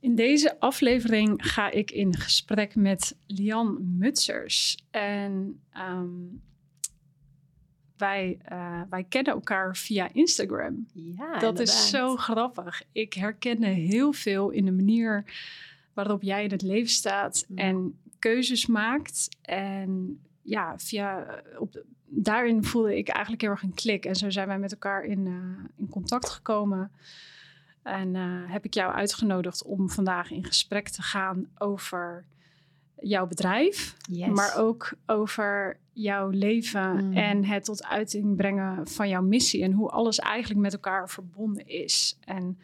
[0.00, 4.78] In deze aflevering ga ik in gesprek met Lian Mutsers.
[4.90, 6.08] En ehm,
[7.96, 10.86] wij, uh, wij kennen elkaar via Instagram.
[10.92, 12.82] Ja, dat is zo grappig.
[12.92, 15.24] Ik herkende heel veel in de manier
[15.92, 17.58] waarop jij in het leven staat mm.
[17.58, 19.28] en keuzes maakt.
[19.42, 24.04] En ja, via, op, daarin voelde ik eigenlijk heel erg een klik.
[24.04, 26.90] En zo zijn wij met elkaar in, uh, in contact gekomen.
[27.86, 28.22] En uh,
[28.52, 32.24] heb ik jou uitgenodigd om vandaag in gesprek te gaan over
[33.00, 34.28] jouw bedrijf, yes.
[34.28, 37.16] maar ook over jouw leven Mm.
[37.16, 41.66] en het tot uiting brengen van jouw missie en hoe alles eigenlijk met elkaar verbonden
[41.66, 42.16] is.
[42.24, 42.58] En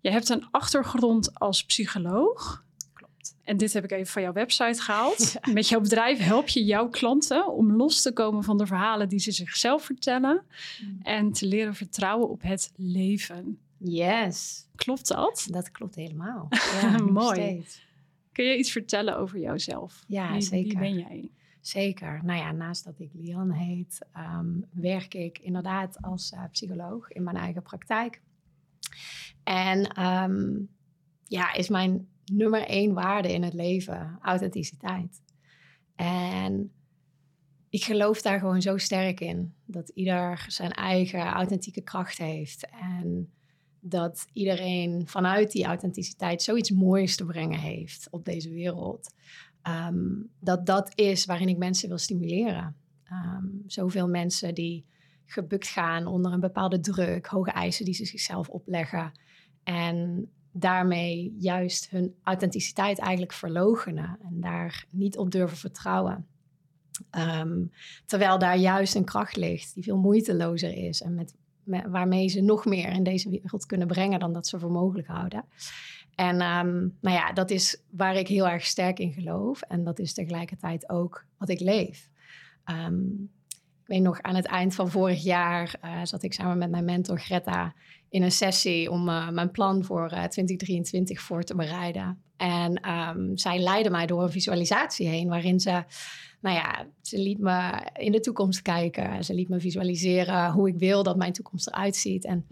[0.00, 2.64] je hebt een achtergrond als psycholoog.
[2.92, 3.34] Klopt.
[3.44, 5.34] En dit heb ik even van jouw website gehaald.
[5.52, 9.18] Met jouw bedrijf help je jouw klanten om los te komen van de verhalen die
[9.20, 10.42] ze zichzelf vertellen
[10.82, 10.98] Mm.
[11.02, 13.58] en te leren vertrouwen op het leven.
[13.82, 15.46] Yes, Klopt dat?
[15.50, 16.48] dat klopt helemaal.
[16.80, 17.34] Ja, Mooi.
[17.40, 17.88] steeds.
[18.32, 20.04] Kun je iets vertellen over jouzelf?
[20.06, 20.68] Ja, wie, zeker.
[20.68, 21.30] Wie ben jij?
[21.60, 22.20] Zeker.
[22.24, 27.22] Nou ja, naast dat ik Lian heet, ehm, werk ik inderdaad als eh, psycholoog in
[27.22, 28.22] mijn eigen praktijk.
[29.42, 30.58] En ehm,
[31.24, 35.22] ja, is mijn nummer één waarde in het leven authenticiteit.
[35.96, 36.72] En
[37.68, 39.54] ik geloof daar gewoon zo sterk in.
[39.64, 42.68] Dat ieder zijn eigen authentieke kracht heeft.
[42.70, 43.32] En
[43.80, 49.14] dat iedereen vanuit die authenticiteit zoiets moois te brengen heeft op deze wereld.
[49.62, 52.76] Ehm, dat dat is waarin ik mensen wil stimuleren.
[53.04, 54.84] Ehm, zoveel mensen die
[55.26, 59.12] gebukt gaan onder een bepaalde druk, hoge eisen die ze zichzelf opleggen.
[59.62, 66.26] En daarmee juist hun authenticiteit eigenlijk verlogenen en daar niet op durven vertrouwen.
[67.10, 67.64] Ehm,
[68.06, 71.39] terwijl daar juist een kracht ligt die veel moeitelozer is en met, met,
[71.88, 75.44] waarmee ze nog meer in deze wereld kunnen brengen dan dat ze voor mogelijk houden.
[76.14, 79.60] En um, nou ja, dat is waar ik heel erg sterk in geloof.
[79.60, 82.08] En dat is tegelijkertijd ook wat ik leef.
[82.70, 83.30] Um,
[83.82, 86.84] ik weet nog, aan het eind van vorig jaar uh, zat ik samen met mijn
[86.84, 87.74] mentor Greta
[88.10, 92.22] in een sessie om uh, mijn plan voor uh, 2023 voor te bereiden.
[92.36, 95.84] En um, zij leidde mij door een visualisatie heen waarin ze,
[96.40, 99.24] nou ja, ze liet me in de toekomst kijken.
[99.24, 102.24] Ze liet me visualiseren hoe ik wil dat mijn toekomst eruit ziet.
[102.24, 102.46] En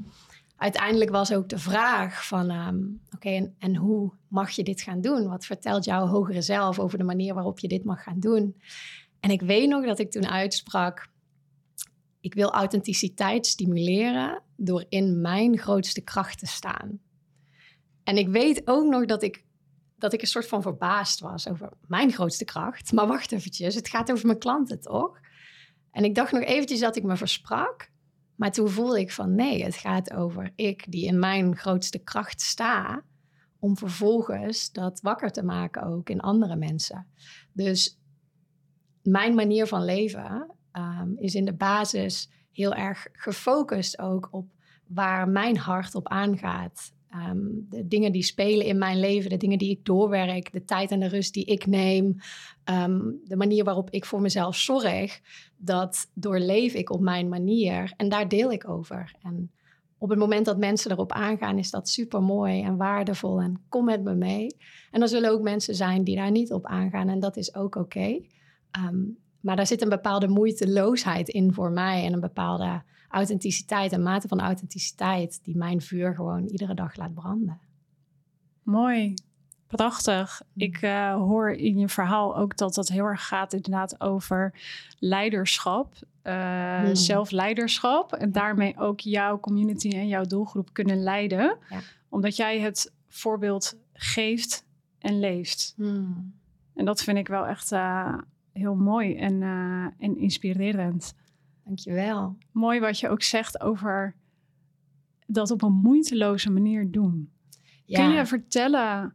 [0.57, 5.01] uiteindelijk was ook de vraag van, um, oké, en, en, hoe mag je dit gaan
[5.01, 5.29] doen?
[5.29, 8.57] Wat vertelt jouw hogere zelf over de manier waarop je dit mag gaan doen?
[9.21, 11.09] En ik weet nog dat ik toen uitsprak,
[12.21, 17.01] ik wil authenticiteit stimuleren door in mijn grootste kracht te staan.
[18.05, 19.45] En ik weet ook nog dat ik,
[19.97, 22.93] dat ik een soort van verbaasd was over mijn grootste kracht.
[22.93, 25.19] Maar wacht eventjes, het gaat over mijn klanten, toch?
[25.91, 27.91] En ik dacht nog eventjes dat ik me versprak.
[28.35, 32.41] Maar toen voelde ik van nee, het gaat over ik die in mijn grootste kracht
[32.41, 33.03] sta.
[33.59, 37.07] Om vervolgens dat wakker te maken ook in andere mensen.
[37.53, 37.99] Dus
[39.03, 44.47] mijn manier van leven um, is in de basis heel erg gefocust ook op
[44.87, 46.93] waar mijn hart op aangaat.
[47.15, 50.91] Um, de dingen die spelen in mijn leven, de dingen die ik doorwerk, de tijd
[50.91, 52.17] en de rust die ik neem,
[52.65, 55.21] um, de manier waarop ik voor mezelf zorg,
[55.57, 59.15] dat doorleef ik op mijn manier en daar deel ik over.
[59.23, 59.51] En
[59.99, 63.85] op het moment dat mensen erop aangaan, is dat super mooi en waardevol en kom
[63.85, 64.57] met me mee.
[64.91, 67.75] En er zullen ook mensen zijn die daar niet op aangaan en dat is ook
[67.75, 68.21] oké.
[68.87, 74.03] Um, maar daar zit een bepaalde moeiteloosheid in voor mij en een bepaalde authenticiteit, een
[74.03, 77.59] mate van authenticiteit die mijn vuur gewoon iedere dag laat branden.
[78.63, 79.15] Mooi,
[79.67, 80.43] prachtig.
[80.57, 84.55] Ik uh, hoor in je verhaal ook dat dat heel erg gaat inderdaad over
[84.99, 86.95] leiderschap, uh, hmm.
[86.95, 91.81] zelfleiderschap en daarmee ook jouw community en jouw doelgroep kunnen leiden, ja.
[92.09, 94.65] omdat jij het voorbeeld geeft
[94.99, 95.73] en leeft.
[95.77, 96.35] Hmm.
[96.75, 98.19] En dat vind ik wel echt uh,
[98.59, 101.15] heel mooi en, uh, en inspirerend.
[101.65, 102.37] Dankjewel.
[102.53, 104.15] Mooi wat je ook zegt over
[105.27, 107.31] dat op een moeiteloze manier doen.
[107.85, 108.05] Ja.
[108.05, 109.15] Kun je vertellen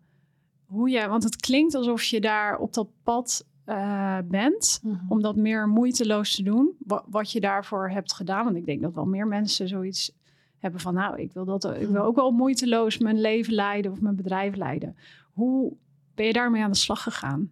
[0.65, 5.11] hoe je, want het klinkt alsof je daar op dat pad uh, bent, mm -hmm.
[5.11, 8.43] om dat meer moeiteloos te doen, wat, wat, je daarvoor hebt gedaan.
[8.43, 10.11] Want ik denk dat wel meer mensen zoiets
[10.57, 14.01] hebben van, nou, ik wil, dat, ik wil ook wel moeiteloos mijn leven leiden of
[14.01, 14.95] mijn bedrijf leiden.
[15.33, 15.73] Hoe
[16.15, 17.51] ben je daarmee aan de slag gegaan?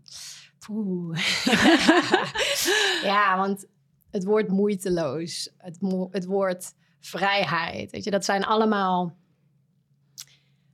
[3.03, 3.65] Ja, want
[4.11, 5.77] het woord moeiteloos, het,
[6.11, 9.15] het woord vrijheid, weet je, dat zijn allemaal,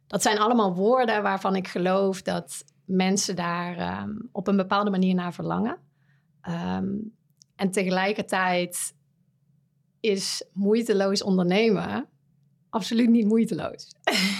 [0.08, 5.16] dat zijn allemaal woorden waarvan ik geloof dat mensen daar um, op een bepaalde manier
[5.16, 5.78] naar verlangen.
[6.50, 7.16] Um,
[7.56, 8.96] en tegelijkertijd
[10.00, 12.08] is moeiteloos ondernemen
[12.70, 13.88] absoluut niet moeiteloos.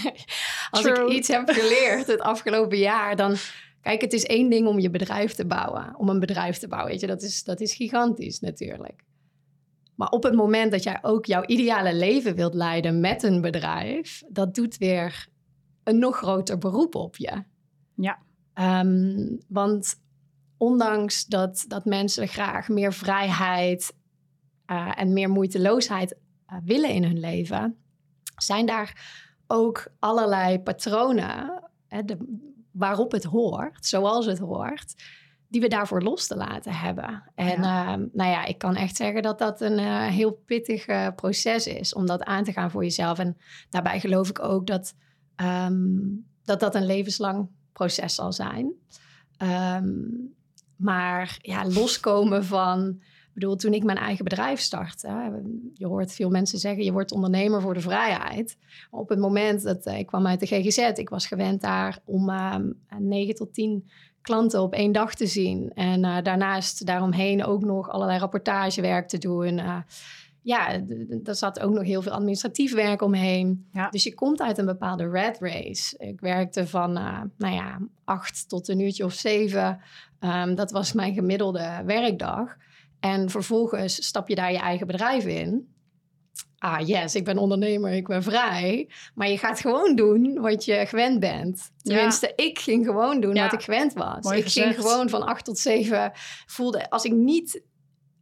[0.72, 3.36] als ik iets heb geleerd het afgelopen jaar, dan...
[3.88, 5.96] Kijk, het is één ding om je bedrijf te bouwen.
[5.98, 7.08] Om een bedrijf te bouwen, weet je.
[7.08, 9.04] Dat is, dat is gigantisch natuurlijk.
[9.96, 14.24] Maar op het moment dat jij ook jouw ideale leven wilt leiden met een bedrijf...
[14.30, 15.28] dat doet weer
[15.84, 17.44] een nog groter beroep op je.
[17.96, 18.20] Ja.
[18.54, 19.96] Ehm, want
[20.58, 23.94] ondanks dat, dat mensen graag meer vrijheid
[24.72, 26.18] uh, en meer moeiteloosheid
[26.50, 27.78] uh, willen in hun leven,
[28.36, 29.08] zijn daar
[29.48, 32.47] ook allerlei patronen hè, de,
[32.78, 34.96] waarop het hoort, zoals het hoort,
[35.48, 37.24] die we daarvoor los te laten hebben.
[37.36, 37.98] En ja.
[37.98, 40.86] Uh, nou ja, ik kan echt zeggen dat dat een uh, heel pittig
[41.16, 43.20] proces is om dat aan te gaan voor jezelf.
[43.20, 43.38] En
[43.70, 44.94] daarbij geloof ik ook dat
[45.36, 48.72] um, dat, dat een levenslang proces zal zijn.
[49.38, 50.36] Um,
[50.76, 53.02] maar ja, loskomen van.
[53.38, 55.42] Bedoel, toen ik mijn eigen bedrijf startte,
[55.74, 58.58] je hoort veel mensen zeggen, je wordt ondernemer voor de vrijheid.
[58.92, 62.56] Op het moment dat ik kwam uit de GGZ, ik was gewend daar om uh,
[62.98, 63.90] 9 tot 10
[64.22, 65.72] klanten op één dag te zien.
[65.74, 69.58] En uh, daarnaast daaromheen ook nog allerlei rapportagewerk te doen.
[69.58, 69.78] Uh,
[70.42, 70.82] ja,
[71.24, 73.68] er zat ook nog heel veel administratief werk omheen.
[73.72, 73.90] Ja.
[73.90, 75.98] Dus je komt uit een bepaalde red race.
[75.98, 79.80] Ik werkte van, uh, nou ja, acht tot een uurtje of zeven.
[80.20, 82.58] Um, dat was mijn gemiddelde werkdag.
[83.00, 85.76] En vervolgens stap je daar je eigen bedrijf in.
[86.58, 88.90] Ah, yes, ik ben ondernemer, ik ben vrij.
[89.16, 91.72] Maar je gaat gewoon doen wat je gewend bent.
[91.82, 92.46] Tenminste, ja.
[92.46, 93.44] ik ging gewoon doen ja.
[93.44, 94.24] wat ik gewend was.
[94.24, 94.68] Mooi ik gezegd.
[94.68, 96.12] ging gewoon van acht tot zeven.
[96.46, 97.62] Voelde, als ik niet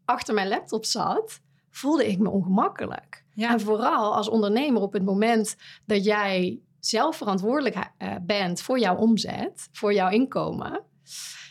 [0.06, 3.24] achter mijn laptop zat, voelde ik me ongemakkelijk.
[3.33, 3.51] Ja.
[3.51, 5.56] En vooral als ondernemer op het moment
[5.86, 10.83] dat jij zelf verantwoordelijk uh, bent voor jouw omzet, voor jouw inkomen,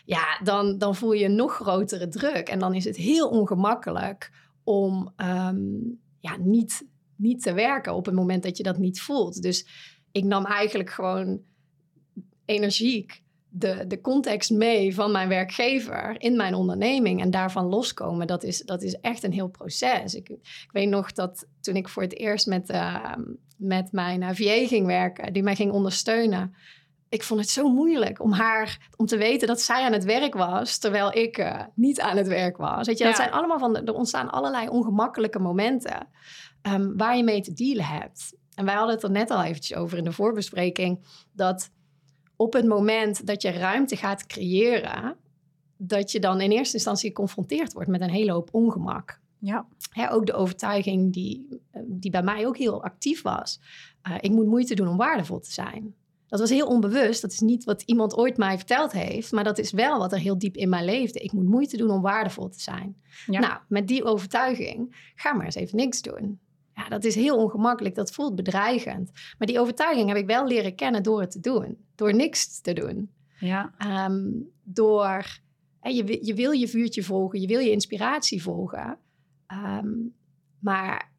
[0.05, 2.49] ja, dan, dan voel je nog grotere druk.
[2.49, 4.31] En dan is het heel ongemakkelijk
[4.65, 6.87] om um, ja, niet,
[7.17, 9.43] niet te werken op het moment dat je dat niet voelt.
[9.43, 9.67] Dus
[10.12, 11.41] ik nam eigenlijk gewoon
[12.45, 13.23] energiek
[13.56, 18.61] de, de context mee van mijn werkgever in mijn onderneming en daarvan loskomen, dat is,
[18.61, 20.15] dat is echt een heel proces.
[20.15, 23.15] Ik, ik weet nog dat toen ik voor het eerst met, uh,
[23.56, 26.55] met mijn VA ging werken, die mij ging ondersteunen,
[27.09, 30.35] ik vond het zo moeilijk om haar, om te weten dat zij aan het werk
[30.35, 32.87] was, terwijl ik uh, niet aan het werk was.
[32.87, 33.11] Weet je, ja.
[33.11, 36.09] dat zijn allemaal van, er ontstaan allerlei ongemakkelijke momenten
[36.62, 38.35] um, waar je mee te dealen hebt.
[38.55, 41.71] En wij hadden het er net al eventjes over in de voorbespreking, dat
[42.37, 45.17] op het moment dat je ruimte gaat creëren,
[45.77, 49.21] dat je dan in eerste instantie geconfronteerd wordt met een hele hoop ongemak.
[49.39, 49.67] Ja.
[49.91, 53.61] Hè, ook de overtuiging die, die bij mij ook heel actief was.
[54.09, 55.95] Uh, ik moet moeite doen om waardevol te zijn.
[56.34, 57.22] Dat was heel onbewust.
[57.22, 59.32] Dat is niet wat iemand ooit mij verteld heeft.
[59.32, 61.20] Maar dat is wel wat er heel diep in mij leefde.
[61.20, 62.96] Ik moet moeite doen om waardevol te zijn.
[63.26, 63.40] Ja.
[63.40, 66.40] Nou, met die overtuiging, ga maar eens even niks doen.
[66.75, 67.94] Ja, dat is heel ongemakkelijk.
[67.94, 69.10] Dat voelt bedreigend.
[69.38, 71.76] Maar die overtuiging heb ik wel leren kennen door het te doen.
[71.94, 73.10] Door niks te doen.
[73.38, 73.75] Ja.
[74.06, 75.40] Um, door,
[75.82, 77.40] je, je wil je vuurtje volgen.
[77.40, 78.98] Je wil je inspiratie volgen.
[79.52, 80.14] Um,
[80.58, 81.12] maar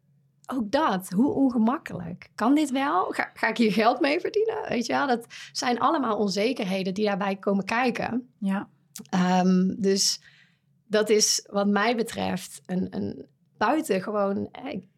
[0.47, 2.29] ook dat, hoe ongemakkelijk.
[2.35, 3.05] Kan dit wel?
[3.11, 4.69] Ga, ga, ik hier geld mee verdienen?
[4.69, 8.33] Weet je wel, dat zijn allemaal onzekerheden die daarbij komen kijken.
[8.39, 8.69] Ja.
[9.41, 10.21] Um, dus
[10.87, 13.25] dat is wat mij betreft een, een
[13.57, 14.49] buitengewoon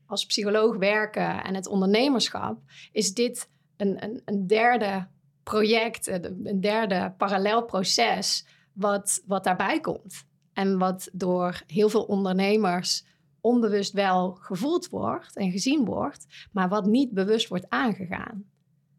[0.05, 2.59] als psycholoog werken en het ondernemerschap,
[2.91, 5.07] is dit een, een, een derde
[5.43, 10.25] project, een derde parallel proces wat, wat daarbij komt.
[10.53, 13.05] En wat door heel veel ondernemers
[13.41, 18.44] onbewust wel gevoeld wordt en gezien wordt, maar wat niet bewust wordt aangegaan.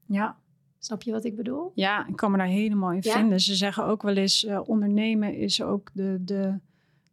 [0.07, 0.37] Ja.
[0.79, 1.73] Snap je wat ik bedoel?
[1.75, 3.13] Ja, ik kan me daar helemaal in Ja?
[3.13, 3.41] vinden.
[3.41, 6.55] Ze zeggen ook wel eens, uh, ondernemen is ook de, de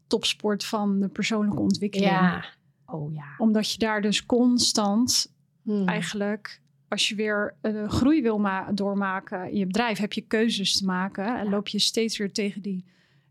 [0.08, 2.10] topsport van de persoonlijke ontwikkeling.
[2.12, 2.46] Ja.
[2.86, 3.26] Oh ja.
[3.38, 5.88] Omdat je daar dus constant Hmm.
[5.88, 10.78] eigenlijk, als je weer uh, groei wil ma- doormaken in je bedrijf, heb je keuzes
[10.78, 11.26] te maken.
[11.38, 11.50] En Ja.
[11.50, 12.86] loop je steeds weer tegen die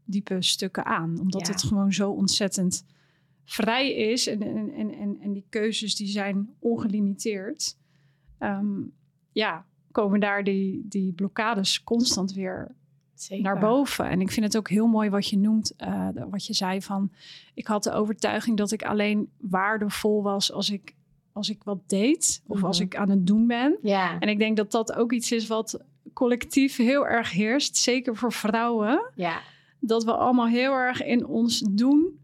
[0.05, 1.19] diepe stukken aan.
[1.21, 1.53] Omdat Ja.
[1.53, 2.85] het gewoon zo ontzettend
[3.45, 4.27] vrij is.
[4.27, 7.77] En, en, en, en, die keuzes die zijn ongelimiteerd.
[8.39, 8.81] Ehm,
[9.33, 12.75] ja, komen daar die, die blokkades constant weer
[13.15, 13.45] Zeker.
[13.45, 14.09] naar boven.
[14.09, 17.11] En ik vind het ook heel mooi wat je noemt, uh, wat je zei van...
[17.55, 20.95] ik had de overtuiging dat ik alleen waardevol was als ik,
[21.33, 22.43] als ik wat deed.
[22.47, 22.67] Of Mhm.
[22.67, 23.79] als ik aan het doen ben.
[23.83, 24.19] Ja.
[24.19, 25.81] En ik denk dat dat ook iets is wat
[26.13, 27.77] collectief heel erg heerst.
[27.77, 29.11] Zeker voor vrouwen.
[29.15, 29.41] Ja.
[29.81, 32.19] Dat we allemaal heel erg in ons doen...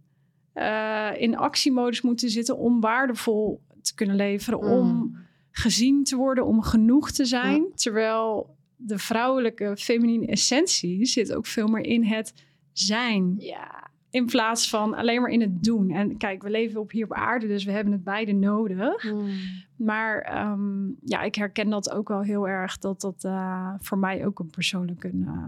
[0.55, 4.59] Uh, in actiemodus moeten zitten om waardevol te kunnen leveren.
[4.59, 4.71] Mm.
[4.71, 5.17] Om
[5.51, 7.61] gezien te worden, om genoeg te zijn.
[7.61, 7.75] Mm.
[7.75, 12.35] Terwijl de vrouwelijke feminine essentie zit ook veel meer in het
[12.73, 13.35] zijn.
[13.39, 13.89] Ja.
[14.11, 15.91] In plaats van alleen maar in het doen.
[15.91, 19.03] En kijk, we leven op hier op aarde, dus we hebben het beide nodig.
[19.03, 19.29] Hmm.
[19.77, 22.79] Maar ehm, ja, ik herken dat ook wel heel erg.
[22.79, 25.47] Dat dat eh, voor mij ook een persoonlijke uh,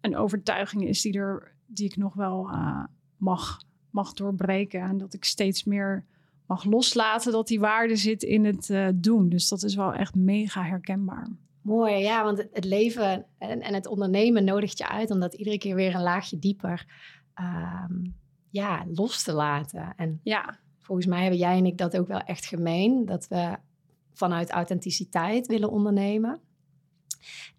[0.00, 2.84] een overtuiging is die, er, die ik nog wel uh,
[3.16, 3.60] mag,
[3.96, 4.80] mag doorbreken.
[4.80, 6.04] En dat ik steeds meer
[6.46, 9.28] mag loslaten dat die waarde zit in het uh, doen.
[9.28, 11.28] Dus dat is wel echt mega herkenbaar.
[11.62, 15.58] Mooi, ja, want het, leven en, en, het ondernemen nodigt je uit om dat iedere
[15.58, 16.86] keer weer een laagje dieper
[17.40, 18.14] um,
[18.50, 19.92] ja, los te laten.
[19.96, 20.58] En ja.
[20.78, 23.56] volgens mij hebben jij en ik dat ook wel echt gemeen, dat we
[24.12, 26.40] vanuit authenticiteit willen ondernemen.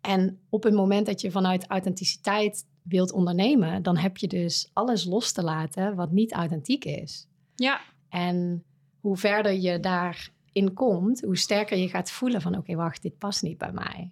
[0.01, 5.05] En op het moment dat je vanuit authenticiteit wilt ondernemen, dan heb je dus alles
[5.05, 7.27] los te laten wat niet authentiek is.
[7.55, 7.81] Ja.
[8.09, 8.63] En
[8.99, 13.41] hoe verder je daarin komt, hoe sterker je gaat voelen van oké, wacht, dit past
[13.41, 14.11] niet bij mij.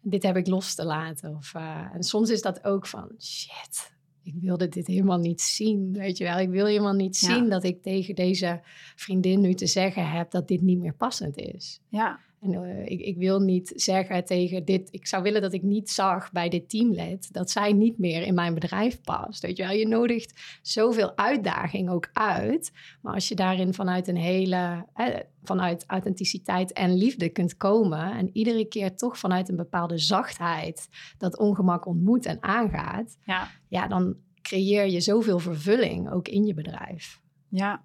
[0.00, 1.36] Dit heb ik los te laten.
[1.36, 5.92] Of, uh, en soms is dat ook van shit, ik wilde dit helemaal niet zien.
[5.92, 8.60] Weet je wel, ik wil helemaal niet zien dat ik tegen deze
[8.96, 11.80] vriendin nu te zeggen heb dat dit niet meer passend is.
[11.88, 12.20] Ja.
[12.46, 14.88] En uh, ik, ik, wil niet zeggen tegen dit.
[14.90, 18.34] Ik zou willen dat ik niet zag bij dit teamlid dat zij niet meer in
[18.34, 19.42] mijn bedrijf past.
[19.42, 22.72] Weet je wel, je nodigt zoveel uitdaging ook uit.
[23.02, 24.86] Maar als je daarin vanuit een hele.
[24.94, 25.06] Eh,
[25.42, 28.12] vanuit authenticiteit en liefde kunt komen.
[28.12, 30.88] En iedere keer toch vanuit een bepaalde zachtheid
[31.18, 33.16] dat ongemak ontmoet en aangaat.
[33.24, 37.20] Ja, ja dan creëer je zoveel vervulling ook in je bedrijf.
[37.48, 37.84] Ja,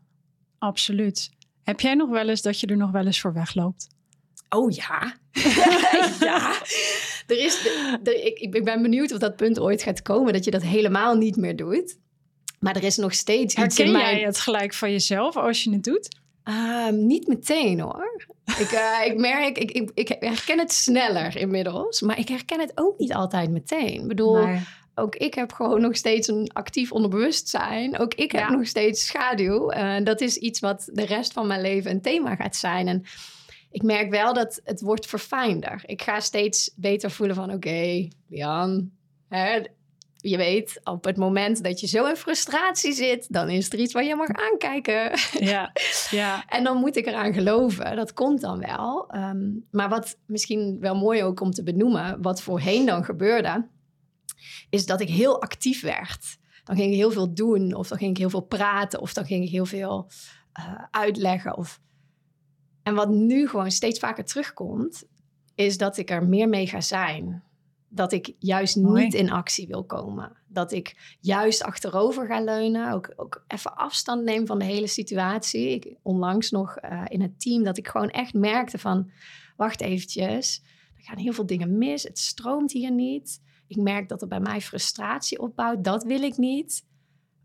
[0.58, 1.32] absoluut.
[1.64, 3.88] Heb jij nog wel eens dat je er nog wel eens voor wegloopt?
[4.56, 5.16] Oh ja.
[6.20, 6.54] ja.
[7.28, 7.66] Er is,
[8.04, 11.16] er, ik, ik ben benieuwd of dat punt ooit gaat komen dat je dat helemaal
[11.16, 11.98] niet meer doet.
[12.60, 14.16] Maar er is nog steeds Herken iets in mij.
[14.16, 16.20] jij het gelijk van jezelf als je het doet?
[16.44, 18.26] Um, niet meteen hoor.
[18.60, 22.02] ik, uh, ik merk, ik, ik, ik herken het sneller inmiddels.
[22.02, 24.02] Maar ik herken het ook niet altijd meteen.
[24.02, 24.60] Ik bedoel, nee.
[24.96, 28.00] ook ik heb gewoon nog steeds een actief onderbewustzijn.
[28.00, 29.74] Ook ik heb nog steeds schaduw.
[29.74, 32.88] Uh, dat is iets wat de rest van mijn leven een thema gaat zijn.
[32.88, 33.04] En
[33.72, 35.84] ik merk wel dat het wordt verfijnder.
[35.86, 37.46] Ik ga steeds beter voelen van...
[37.46, 38.92] oké, okay, Jan,
[39.28, 39.62] hè,
[40.22, 43.34] je weet, op het moment dat je zo in frustratie zit...
[43.34, 45.12] dan is er iets waar je mag aankijken.
[45.40, 45.72] Ja,
[46.10, 46.46] ja.
[46.48, 47.96] en dan moet ik eraan geloven.
[47.96, 49.16] Dat komt dan wel.
[49.16, 52.22] Um, maar wat misschien wel mooi ook om te benoemen...
[52.22, 53.68] wat voorheen dan gebeurde...
[54.70, 56.38] is dat ik heel actief werd.
[56.64, 57.74] Dan ging ik heel veel doen...
[57.74, 59.02] of dan ging ik heel veel praten...
[59.02, 60.10] of dan ging ik heel veel
[60.60, 61.58] uh, uitleggen...
[61.58, 61.80] of
[62.84, 65.04] en wat nu gewoon steeds vaker terugkomt,
[65.56, 67.44] is dat ik er meer mee ga zijn.
[67.88, 69.04] Dat ik juist Mooi.
[69.04, 70.38] niet in actie wil komen.
[70.48, 72.92] Dat ik juist achterover ga leunen.
[72.92, 75.70] Ook, ook even afstand neem van de hele situatie.
[75.70, 79.12] Ik, onlangs nog uh, in het team dat ik gewoon echt merkte van...
[79.58, 80.62] wacht eventjes,
[80.98, 82.04] er gaan heel veel dingen mis.
[82.04, 83.42] Het stroomt hier niet.
[83.68, 85.84] Ik merk dat er bij mij frustratie opbouwt.
[85.84, 86.86] Dat wil ik niet.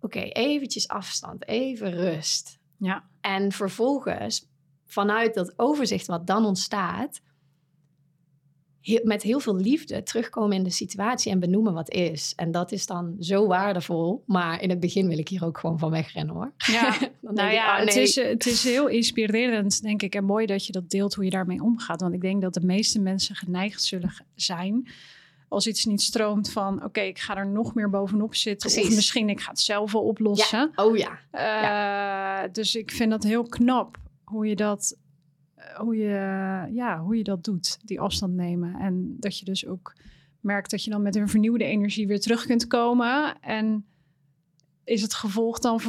[0.00, 2.58] Oké, okay, eventjes afstand, even rust.
[2.78, 3.04] Ja.
[3.20, 4.48] En vervolgens
[4.86, 7.20] vanuit dat overzicht wat dan ontstaat,
[8.80, 12.32] heel, met heel veel liefde terugkomen in de situatie en benoemen wat is.
[12.36, 14.22] En dat is dan zo waardevol.
[14.26, 16.52] Maar in het begin wil ik hier ook gewoon van wegrennen hoor.
[16.56, 17.94] Ja, nou ja, ik, oh, nee.
[17.94, 20.14] het, is, het is heel inspirerend, denk ik.
[20.14, 22.00] En mooi dat je dat deelt, hoe je daarmee omgaat.
[22.00, 24.88] Want ik denk dat de meeste mensen geneigd zullen zijn
[25.48, 28.70] als iets niet stroomt van oké, okay, ik ga er nog meer bovenop zitten.
[28.70, 28.88] Precies.
[28.88, 30.72] Of misschien ik ga het zelf wel oplossen.
[30.76, 30.84] Ja.
[30.84, 31.10] Oh ja.
[31.10, 32.48] Uh, ja.
[32.48, 34.98] Dus ik vind dat heel knap hoe je dat,
[35.76, 38.74] hoe je, ja, hoe je dat doet, die afstand nemen.
[38.74, 39.94] En dat je dus ook
[40.40, 43.40] merkt dat je dan met een vernieuwde energie weer terug kunt komen.
[43.40, 43.86] En
[44.84, 45.80] is het gevolg dan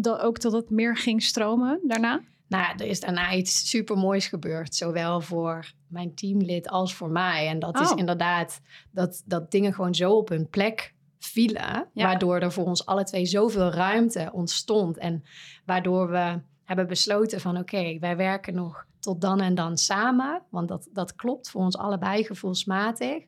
[0.00, 2.20] dat ook dat het meer ging stromen daarna?
[2.48, 4.74] Nou, er is daarna iets supermoois gebeurd.
[4.74, 7.48] Zowel voor mijn teamlid als voor mij.
[7.48, 7.82] En dat oh.
[7.82, 11.88] is inderdaad dat, dat dingen gewoon zo op hun plek vielen.
[11.92, 12.04] Ja.
[12.04, 14.98] Waardoor er voor ons alle twee zoveel ruimte ontstond.
[14.98, 15.24] En
[15.64, 20.42] waardoor we hebben besloten van oké, okay, wij werken nog tot dan en dan samen.
[20.50, 23.24] Want dat, dat klopt voor ons allebei gevoelsmatig.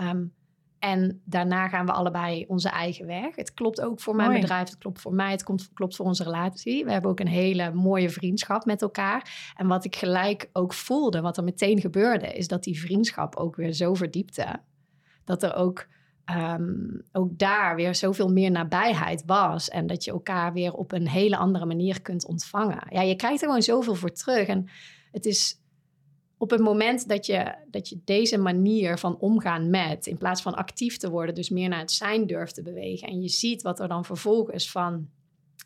[0.00, 0.34] Um,
[0.78, 3.36] en daarna gaan we allebei onze eigen weg.
[3.36, 4.40] Het klopt ook voor mijn Mooi.
[4.40, 6.84] bedrijf, het klopt voor mij, het komt, klopt voor onze relatie.
[6.84, 9.52] We hebben ook een hele mooie vriendschap met elkaar.
[9.56, 13.56] En wat ik gelijk ook voelde, wat er meteen gebeurde, is dat die vriendschap ook
[13.56, 14.60] weer zo verdiepte.
[15.24, 15.86] Dat er ook
[16.30, 19.68] um, ook daar weer zoveel meer nabijheid was.
[19.68, 22.86] En dat je elkaar weer op een hele andere manier kunt ontvangen.
[22.90, 24.46] Ja, je krijgt er gewoon zoveel voor terug.
[24.48, 24.68] En
[25.12, 25.60] het is
[26.38, 30.54] op het moment dat je, dat je deze manier van omgaan met, in plaats van
[30.54, 33.08] actief te worden, dus meer naar het zijn durft te bewegen.
[33.08, 35.08] En je ziet wat er dan vervolgens van,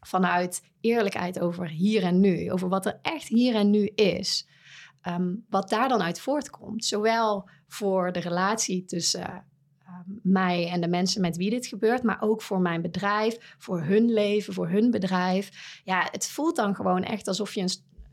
[0.01, 4.49] vanuit eerlijkheid over hier en nu, over wat er echt hier en nu is.
[5.09, 6.85] Um, wat daar dan uit voortkomt.
[6.85, 9.45] Zowel voor de relatie tussen
[10.23, 14.13] mij en de mensen met wie dit gebeurt, maar ook voor mijn bedrijf, voor hun
[14.13, 15.81] leven, voor hun bedrijf.
[15.85, 17.71] Ja, het voelt dan gewoon echt alsof je een,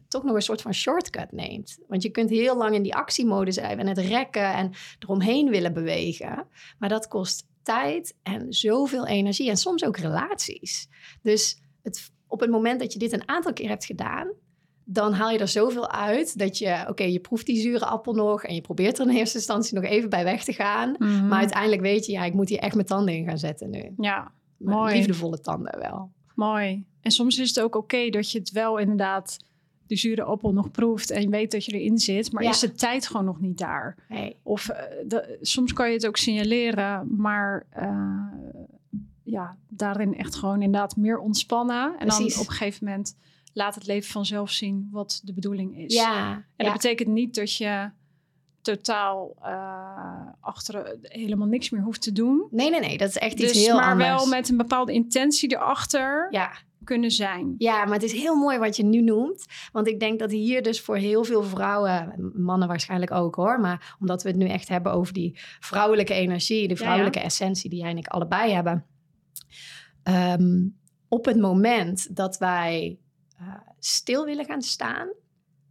[0.08, 1.80] toch nog een soort van shortcut neemt.
[1.88, 5.74] Want je kunt heel lang in die actiemodus zijn en het rekken en eromheen willen
[5.74, 6.48] bewegen.
[6.80, 10.90] Maar dat kost tijd en zoveel energie en soms ook relaties.
[11.22, 14.32] Dus het, op het moment dat je dit een aantal keer hebt gedaan,
[14.90, 18.44] dan haal je er zoveel uit dat je, oké, je proeft die zure appel nog
[18.44, 20.96] en je probeert er in eerste instantie nog even bij weg te gaan.
[21.00, 21.28] Mhm.
[21.28, 23.94] Maar uiteindelijk weet je, ja, ik moet hier echt mijn tanden in gaan zetten nu.
[23.98, 24.96] Ja, Mooi.
[24.96, 26.12] Liefdevolle tanden wel.
[26.36, 26.86] mooi.
[27.02, 29.38] En soms is het ook oké dat je het wel inderdaad
[29.88, 32.50] de zure appel nog proeft en je weet dat je erin zit, maar Ja.
[32.50, 33.96] is de tijd gewoon nog niet daar?
[34.10, 34.36] Nee.
[34.44, 38.24] Of eh, de- soms kan je het ook signaleren, maar eh,
[39.24, 41.96] ja, daarin echt gewoon inderdaad meer ontspannen.
[42.00, 42.34] En Precies.
[42.34, 43.16] dan op een gegeven moment
[43.58, 45.94] laat het leven vanzelf zien wat de bedoeling is.
[45.94, 46.64] Ja, En ja.
[46.64, 47.90] dat betekent niet dat je
[48.62, 52.48] totaal eh, achter helemaal niks meer hoeft te doen.
[52.52, 54.10] nee, nee, nee, dat is echt iets Dus, heel maar anders.
[54.10, 56.52] wel met een bepaalde intentie erachter Ja,
[56.84, 57.56] kunnen zijn.
[57.58, 59.46] Ja, maar het is heel mooi wat je nu noemt.
[59.72, 63.96] Want ik denk dat hier dus voor heel veel vrouwen, mannen waarschijnlijk ook hoor, maar
[64.00, 66.80] omdat we het nu echt hebben over die vrouwelijke energie, de ja.
[66.80, 68.86] vrouwelijke essentie die jij en ik allebei hebben.
[70.04, 70.68] Ehm,
[71.08, 73.00] op het moment dat wij
[73.38, 75.10] eh, stil willen gaan staan,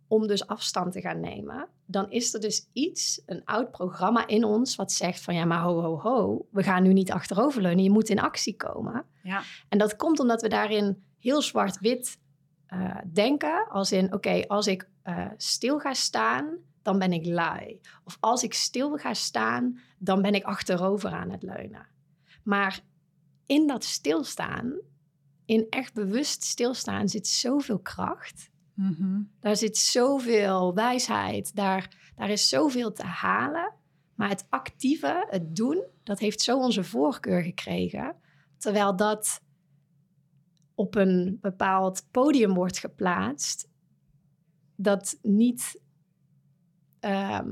[0.09, 4.45] om dus afstand te gaan nemen, dan is er dus iets, een oud programma in
[4.45, 7.91] ons, wat zegt van ja, maar ho, ho, ho, we gaan nu niet achteroverleunen, je
[7.91, 9.05] moet in actie komen.
[9.23, 9.43] Ja.
[9.69, 12.19] En dat komt omdat we daarin heel zwart-wit
[12.67, 13.69] eh, denken.
[13.69, 17.81] Als in, oké, als ik eh, stil ga staan, dan ben ik lui.
[18.05, 21.87] Of als ik stil ga staan, dan ben ik achterover aan het leunen.
[22.43, 22.81] Maar
[23.47, 24.75] in dat stilstaan,
[25.47, 28.51] in echt bewust stilstaan, zit zoveel kracht.
[28.75, 29.23] Mhm.
[29.41, 31.55] Daar zit zoveel wijsheid.
[31.55, 33.75] Daar, daar is zoveel te halen.
[34.15, 38.17] Maar het actieve, het doen, dat heeft zo onze voorkeur gekregen.
[38.59, 39.41] Terwijl dat
[40.75, 43.69] op een bepaald podium wordt geplaatst,
[44.77, 45.81] dat niet.
[47.01, 47.51] ehm,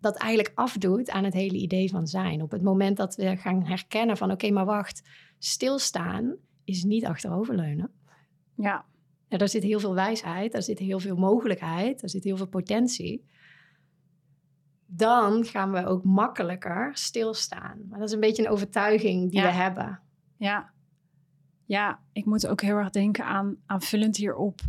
[0.00, 2.42] dat eigenlijk afdoet aan het hele idee van zijn.
[2.42, 6.36] Op het moment dat we gaan herkennen van oké, maar wacht, stilstaan
[6.68, 7.90] is niet achteroverleunen.
[8.54, 8.84] Ja.
[9.28, 13.24] Daar zit heel veel wijsheid, daar zit heel veel mogelijkheid, daar zit heel veel potentie.
[14.86, 17.78] Dan gaan we ook makkelijker stilstaan.
[17.88, 19.46] Maar dat is een beetje een overtuiging die Ja.
[19.46, 20.00] we hebben.
[20.36, 20.70] Ja.
[21.64, 24.60] Ja, ik moet ook heel erg denken aan aanvullend hierop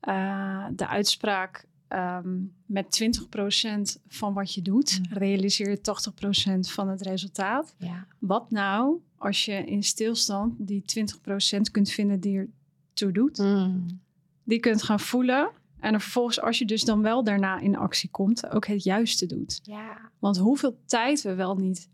[0.00, 5.16] eh, de uitspraak ehm, met 20% van wat je doet, Mm.
[5.16, 7.74] realiseer je 80% van het resultaat.
[7.78, 12.48] Ja, Wat nou als je in stilstand die 20% kunt vinden die er
[12.92, 14.00] toe doet, Mm.
[14.44, 15.50] die kunt gaan voelen
[15.80, 19.26] en er vervolgens als je dus dan wel daarna in actie komt, ook het juiste
[19.26, 19.60] doet.
[19.62, 20.10] ja.
[20.18, 21.88] Want hoeveel tijd we wel niet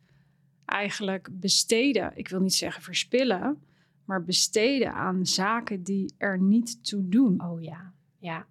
[0.65, 3.63] eigenlijk besteden, ik wil niet zeggen verspillen,
[4.05, 7.45] maar besteden aan zaken die er niet toe doen.
[7.45, 8.47] oh ja, ja.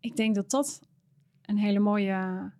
[0.00, 0.80] Ik denk dat dat
[1.42, 2.50] een hele mooie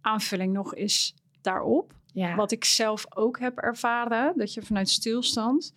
[0.00, 1.94] aanvulling nog is daarop.
[2.14, 2.34] Ja.
[2.36, 5.74] Wat ik zelf ook heb ervaren, dat je vanuit stilstand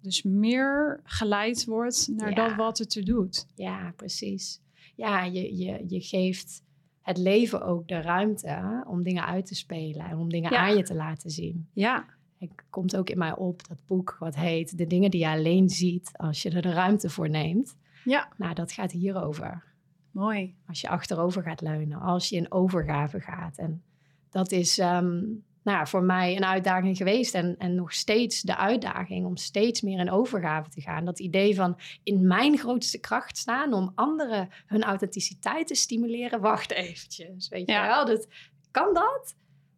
[0.00, 2.34] dus meer geleid wordt naar Ja.
[2.34, 3.46] dat wat het te doet.
[3.54, 4.60] Ja, precies.
[4.96, 6.62] Ja, je, je, je geeft
[7.02, 10.58] het leven ook de ruimte om dingen uit te spelen en om dingen Ja.
[10.58, 11.68] aan je te laten zien.
[11.72, 12.04] Ja,
[12.38, 15.68] Het komt ook in mij op, dat boek wat heet De dingen die je alleen
[15.70, 17.76] ziet als je er de ruimte voor neemt.
[18.04, 19.62] ja, Nou, dat gaat hierover.
[20.10, 20.54] mooi.
[20.68, 23.58] Als je achterover gaat leunen, als je in overgave gaat.
[23.58, 23.82] En
[24.30, 25.22] dat is ehm,
[25.64, 29.80] nou, ja, voor mij een uitdaging geweest en, en nog steeds de uitdaging om steeds
[29.80, 31.04] meer in overgave te gaan.
[31.04, 36.40] Dat idee van in mijn grootste kracht staan om anderen hun authenticiteit te stimuleren.
[36.40, 37.86] Wacht eventjes, weet je Ja.
[37.86, 38.04] wel?
[38.06, 38.26] Dat,
[38.70, 39.34] kan dat?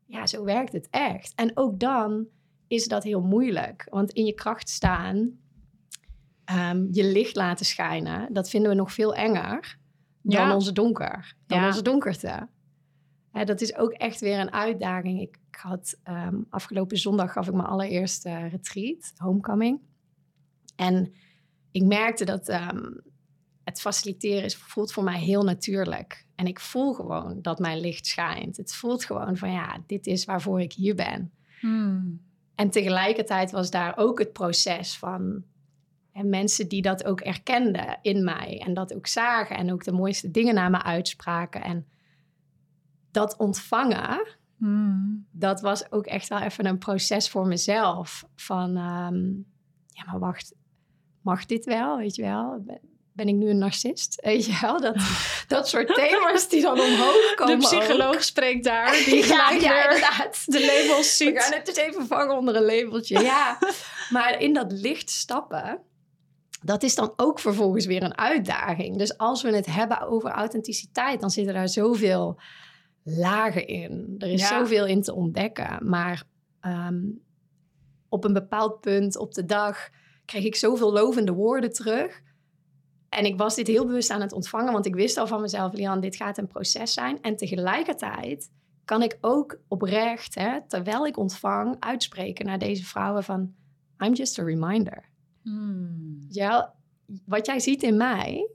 [0.07, 1.33] Ja, zo werkt het echt.
[1.35, 2.27] En ook dan
[2.66, 3.87] is dat heel moeilijk.
[3.90, 5.38] Want in je kracht staan,
[6.44, 9.79] ehm, je licht laten schijnen, dat vinden we nog veel enger
[10.22, 10.55] dan Ja.
[10.55, 11.66] onze donker, dan Ja.
[11.66, 12.49] onze donkerte.
[13.37, 15.20] Hè, dat is ook echt weer een uitdaging.
[15.20, 19.81] Ik had ehm, afgelopen zondag gaf ik mijn allereerste retreat, homecoming.
[20.77, 21.12] En
[21.70, 22.92] ik merkte dat ehm,
[23.64, 26.27] het faciliteren is, voelt voor mij heel natuurlijk.
[26.35, 28.57] En ik voel gewoon dat mijn licht schijnt.
[28.57, 31.33] Het voelt gewoon van ja, dit is waarvoor ik hier ben.
[31.61, 32.20] Hmm.
[32.55, 35.44] En tegelijkertijd was daar ook het proces van
[36.11, 39.92] hè, mensen die dat ook erkenden in mij en dat ook zagen en ook de
[39.92, 41.62] mooiste dingen naar me uitspraken.
[41.62, 41.87] En
[43.16, 44.26] dat ontvangen,
[44.59, 45.26] Hmm.
[45.31, 48.24] dat was ook echt wel even een proces voor mezelf.
[48.37, 49.24] Van, ehm,
[49.87, 50.55] ja, maar wacht,
[51.22, 52.64] mag dit wel, weet je wel?
[53.12, 54.20] ben ik nu een narcist?
[54.24, 54.81] Weet je wel?
[54.81, 54.96] Dat,
[55.48, 57.59] dat soort thema's die dan omhoog komen.
[57.59, 58.20] De psycholoog ook.
[58.20, 58.92] spreekt daar.
[59.07, 60.42] Die ja, gelijk ja, weer inderdaad.
[60.46, 61.42] de labels We ziet.
[61.42, 63.20] gaan het dus even vangen onder een labeltje.
[63.20, 63.59] Ja,
[64.16, 65.81] maar in dat licht stappen,
[66.62, 68.96] dat is dan ook vervolgens weer een uitdaging.
[68.98, 72.40] Dus als we het hebben over authenticiteit, dan zitten daar zoveel
[73.09, 74.14] lagen in.
[74.19, 74.59] Er is Ja.
[74.59, 75.88] zoveel in te ontdekken.
[75.88, 76.25] Maar
[76.61, 77.03] ehm,
[78.09, 79.88] op een bepaald punt op de dag
[80.25, 82.21] kreeg ik zoveel lovende woorden terug.
[83.09, 85.73] En ik was dit heel bewust aan het ontvangen, want ik wist al van mezelf,
[85.73, 87.21] Lian, dit gaat een proces zijn.
[87.23, 88.51] En tegelijkertijd
[88.85, 93.55] kan ik ook oprecht, hè, terwijl ik ontvang, uitspreken naar deze vrouwen van,
[93.99, 95.05] I'm just a reminder.
[95.42, 96.19] Hmm.
[96.29, 96.75] Ja,
[97.25, 98.51] wat jij ziet in mij,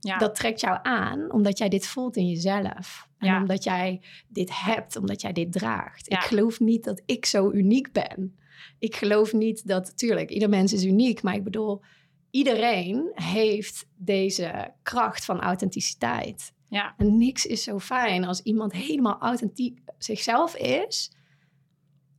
[0.00, 0.18] Ja.
[0.18, 3.08] dat trekt jou aan omdat jij dit voelt in jezelf.
[3.20, 3.40] En Ja.
[3.40, 6.10] omdat jij dit hebt, omdat jij dit draagt.
[6.10, 6.16] Ja.
[6.16, 8.38] Ik geloof niet dat ik zo uniek ben.
[8.78, 11.82] Ik geloof niet dat, tuurlijk, ieder mens is uniek, maar ik bedoel,
[12.30, 16.52] iedereen heeft deze kracht van authenticiteit.
[16.68, 16.94] ja.
[16.96, 21.12] En niks is zo fijn als iemand helemaal authentiek zichzelf is,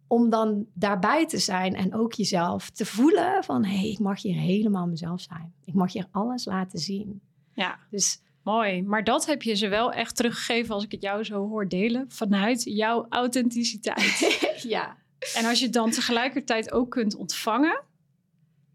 [0.07, 4.21] om dan daarbij te zijn en ook jezelf te voelen van, hé, hey, ik mag
[4.21, 5.53] hier helemaal mezelf zijn.
[5.65, 7.21] Ik mag hier alles laten zien.
[7.53, 7.79] ja.
[7.89, 11.47] Dus Mooi, maar dat heb je ze wel echt teruggegeven als ik het jou zo
[11.47, 14.19] hoor delen vanuit jouw authenticiteit.
[14.75, 14.97] ja,
[15.35, 17.83] en als je het dan tegelijkertijd ook kunt ontvangen,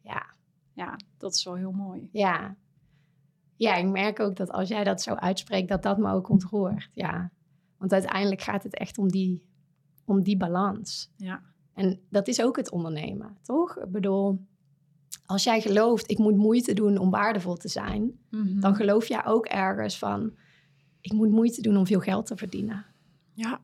[0.02, 0.26] ja,
[0.72, 2.08] ja, dat is wel heel mooi.
[2.12, 2.56] ja.
[3.58, 6.90] Ja, ik merk ook dat als jij dat zo uitspreekt, dat dat me ook ontroert.
[6.92, 7.30] Ja,
[7.76, 9.42] want uiteindelijk gaat het echt om die,
[10.04, 11.10] om die balans.
[11.16, 11.42] Ja,
[11.74, 13.78] En dat is ook het ondernemen, toch?
[13.78, 14.46] Ik bedoel,
[15.26, 18.60] als jij gelooft, ik moet moeite doen om waardevol te zijn, Mhm.
[18.60, 20.36] dan geloof jij ook ergens van,
[21.00, 22.86] ik moet moeite doen om veel geld te verdienen.
[23.34, 23.60] ja,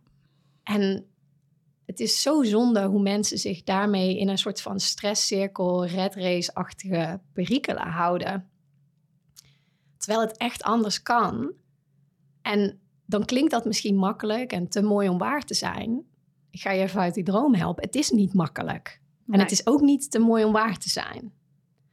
[0.62, 1.06] En
[1.86, 7.20] het is zo zonde hoe mensen zich daarmee in een soort van stresscirkel, red race-achtige
[7.32, 8.48] perikelen houden.
[9.96, 11.52] Terwijl het echt anders kan.
[12.42, 16.04] En dan klinkt dat misschien makkelijk en te mooi om waar te zijn.
[16.50, 17.84] Ik ga je even uit die droom helpen.
[17.84, 19.00] Het is niet makkelijk.
[19.26, 19.40] En Nee.
[19.40, 21.32] het is ook niet te mooi om waar te zijn.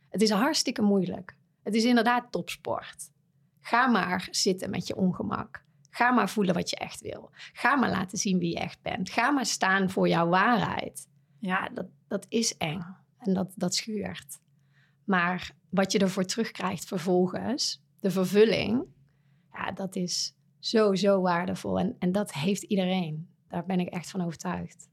[0.09, 1.35] Het is hartstikke moeilijk.
[1.63, 3.11] Het is inderdaad topsport.
[3.59, 5.63] Ga maar zitten met je ongemak.
[5.89, 7.29] Ga maar voelen wat je echt wil.
[7.33, 9.09] Ga maar laten zien wie je echt bent.
[9.09, 11.07] Ga maar staan voor jouw waarheid.
[11.39, 12.85] ja, dat, dat is eng
[13.17, 14.39] en dat, dat schuurt.
[15.03, 18.85] Maar wat je ervoor terugkrijgt vervolgens, de vervulling,
[19.53, 21.79] ja, dat is zo, zo waardevol.
[21.79, 23.29] En, en dat heeft iedereen.
[23.47, 24.89] Daar ben ik echt van overtuigd.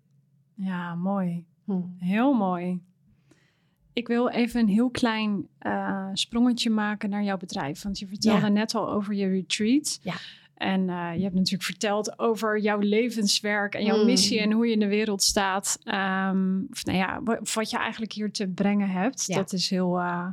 [0.54, 1.46] ja, mooi.
[1.64, 1.82] Hm.
[1.98, 2.82] Heel mooi.
[3.96, 7.82] Ik wil even een heel klein eh, sprongetje maken naar jouw bedrijf.
[7.82, 8.48] Want je vertelde Ja.
[8.48, 9.98] net al over je retreat.
[10.02, 10.14] Ja.
[10.56, 14.04] En eh, je hebt natuurlijk verteld over jouw levenswerk en jouw Mm.
[14.04, 15.78] missie en hoe je in de wereld staat.
[15.84, 17.20] Ehm, of nou ja,
[17.54, 19.24] wat je eigenlijk hier te brengen hebt.
[19.26, 19.36] Ja.
[19.36, 20.26] Dat is heel, eh,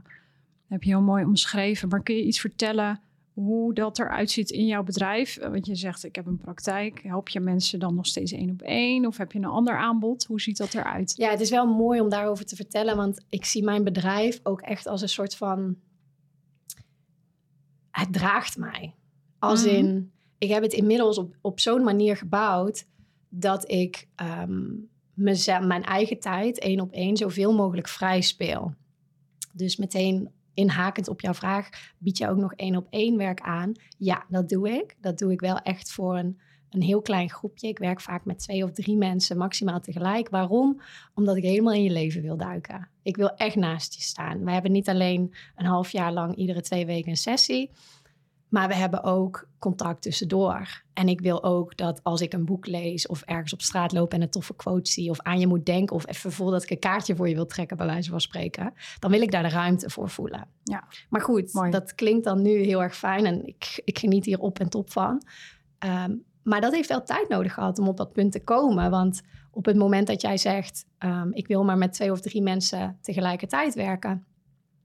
[0.67, 1.89] heb je heel mooi omschreven.
[1.89, 2.99] Maar kun je iets vertellen
[3.33, 5.37] hoe dat eruit ziet in jouw bedrijf?
[5.37, 7.01] Eh, Want je zegt, ik heb een praktijk.
[7.03, 9.05] Help je mensen dan nog steeds één op één?
[9.05, 10.25] Of heb je een ander aanbod?
[10.25, 11.13] Hoe ziet dat eruit?
[11.17, 14.61] Ja, het is wel mooi om daarover te vertellen, want ik zie mijn bedrijf ook
[14.61, 15.75] echt als een soort van.
[17.91, 18.95] Het draagt mij.
[19.39, 19.75] Als Mhm.
[19.75, 22.85] in, ik heb het inmiddels op, op zo'n manier gebouwd
[23.29, 24.61] dat ik ehm,
[25.13, 28.73] mezelf, mijn eigen tijd één op één zoveel mogelijk vrij speel.
[29.53, 33.71] Dus meteen inhakend op jouw vraag, bied je ook nog één op één werk aan?
[33.97, 34.95] Ja, dat doe ik.
[35.01, 36.39] Dat doe ik wel echt voor een,
[36.69, 37.67] een heel klein groepje.
[37.67, 40.29] Ik werk vaak met twee of drie mensen maximaal tegelijk.
[40.29, 40.81] Waarom?
[41.13, 42.89] Omdat ik helemaal in je leven wil duiken.
[43.03, 44.45] Ik wil echt naast je staan.
[44.45, 47.71] We hebben niet alleen een half jaar lang iedere twee weken een sessie.
[48.53, 50.83] Maar we hebben ook contact tussendoor.
[50.93, 54.13] En ik wil ook dat als ik een boek lees of ergens op straat loop
[54.13, 56.69] en een toffe quote zie of aan je moet denken of even voel dat ik
[56.69, 59.49] een kaartje voor je wil trekken, bij wijze van spreken, dan wil ik daar de
[59.49, 60.47] ruimte voor voelen.
[60.63, 60.87] Ja.
[61.09, 61.71] Maar goed, Mooi.
[61.71, 64.91] dat klinkt dan nu heel erg fijn en ik, ik geniet hier op en top
[64.91, 65.21] van.
[65.79, 68.89] Ehm, maar dat heeft wel tijd nodig gehad om op dat punt te komen.
[68.89, 72.41] Want op het moment dat jij zegt, ehm, ik wil maar met twee of drie
[72.41, 74.25] mensen tegelijkertijd werken,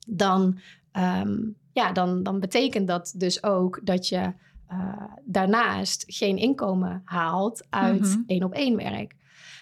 [0.06, 0.58] dan,
[0.92, 1.36] ehm,
[1.72, 4.32] ja, dan, dan betekent dat dus ook dat je
[4.66, 8.20] eh, daarnaast geen inkomen haalt uit Mhm.
[8.26, 9.14] één op één werk.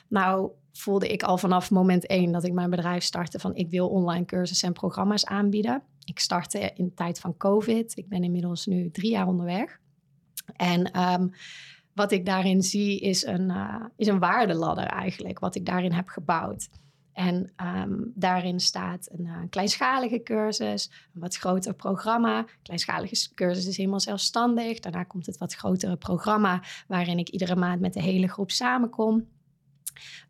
[0.09, 3.89] Nou voelde ik al vanaf moment één dat ik mijn bedrijf startte van ik wil
[3.89, 5.83] online cursussen en programma's aanbieden.
[6.05, 7.97] Ik startte in de tijd van COVID.
[7.97, 9.79] Ik ben inmiddels nu drie jaar onderweg.
[10.57, 11.29] En ehm,
[11.95, 16.09] wat ik daarin zie is een, eh, is een waardeladder eigenlijk, wat ik daarin heb
[16.09, 16.69] gebouwd.
[17.17, 22.45] En ehm, daarin staat een eh, kleinschalige cursus, een wat groter programma.
[22.63, 24.81] Kleinschalige cursus is helemaal zelfstandig.
[24.81, 29.27] Daarna komt het wat grotere programma, waarin ik iedere maand met de hele groep samenkom.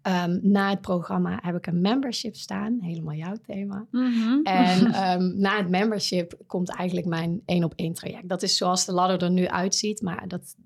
[0.02, 3.86] Ehm, na het programma heb ik een membership staan, helemaal jouw thema.
[3.90, 4.40] Mhm.
[4.42, 8.28] En ehm, na het membership komt eigenlijk mijn één op één traject.
[8.28, 10.56] Dat is zoals de ladder er nu uitziet, maar dat,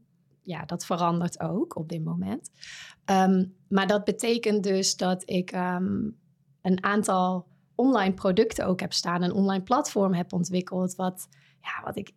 [0.42, 2.50] ja, dat verandert ook op dit moment.
[3.11, 5.53] Ehm, maar dat betekent dus dat ik
[6.62, 11.29] een aantal online producten ook heb staan, een online platform heb ontwikkeld, wat,
[11.61, 12.12] ja, wat ik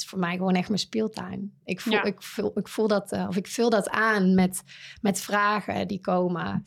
[0.00, 1.52] is voor mij gewoon echt mijn speeltuin.
[1.64, 4.62] Ik voel, ik voel, ik voel dat, uh, of ik vul dat aan met,
[5.00, 6.64] met vragen die komen.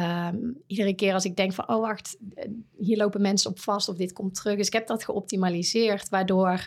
[0.00, 3.88] Um, iedere keer als ik denk van, oh wacht, eh, hier lopen mensen op vast
[3.88, 4.56] of dit komt terug.
[4.56, 6.66] Dus ik heb dat geoptimaliseerd, waardoor,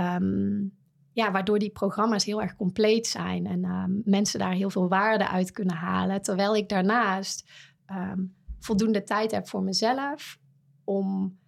[0.00, 0.76] um,
[1.16, 5.28] ja, waardoor die programma's heel erg compleet zijn en um, mensen daar heel veel waarde
[5.28, 6.22] uit kunnen halen.
[6.22, 7.50] Terwijl ik daarnaast
[8.58, 10.38] voldoende tijd heb voor mezelf
[10.84, 11.38] om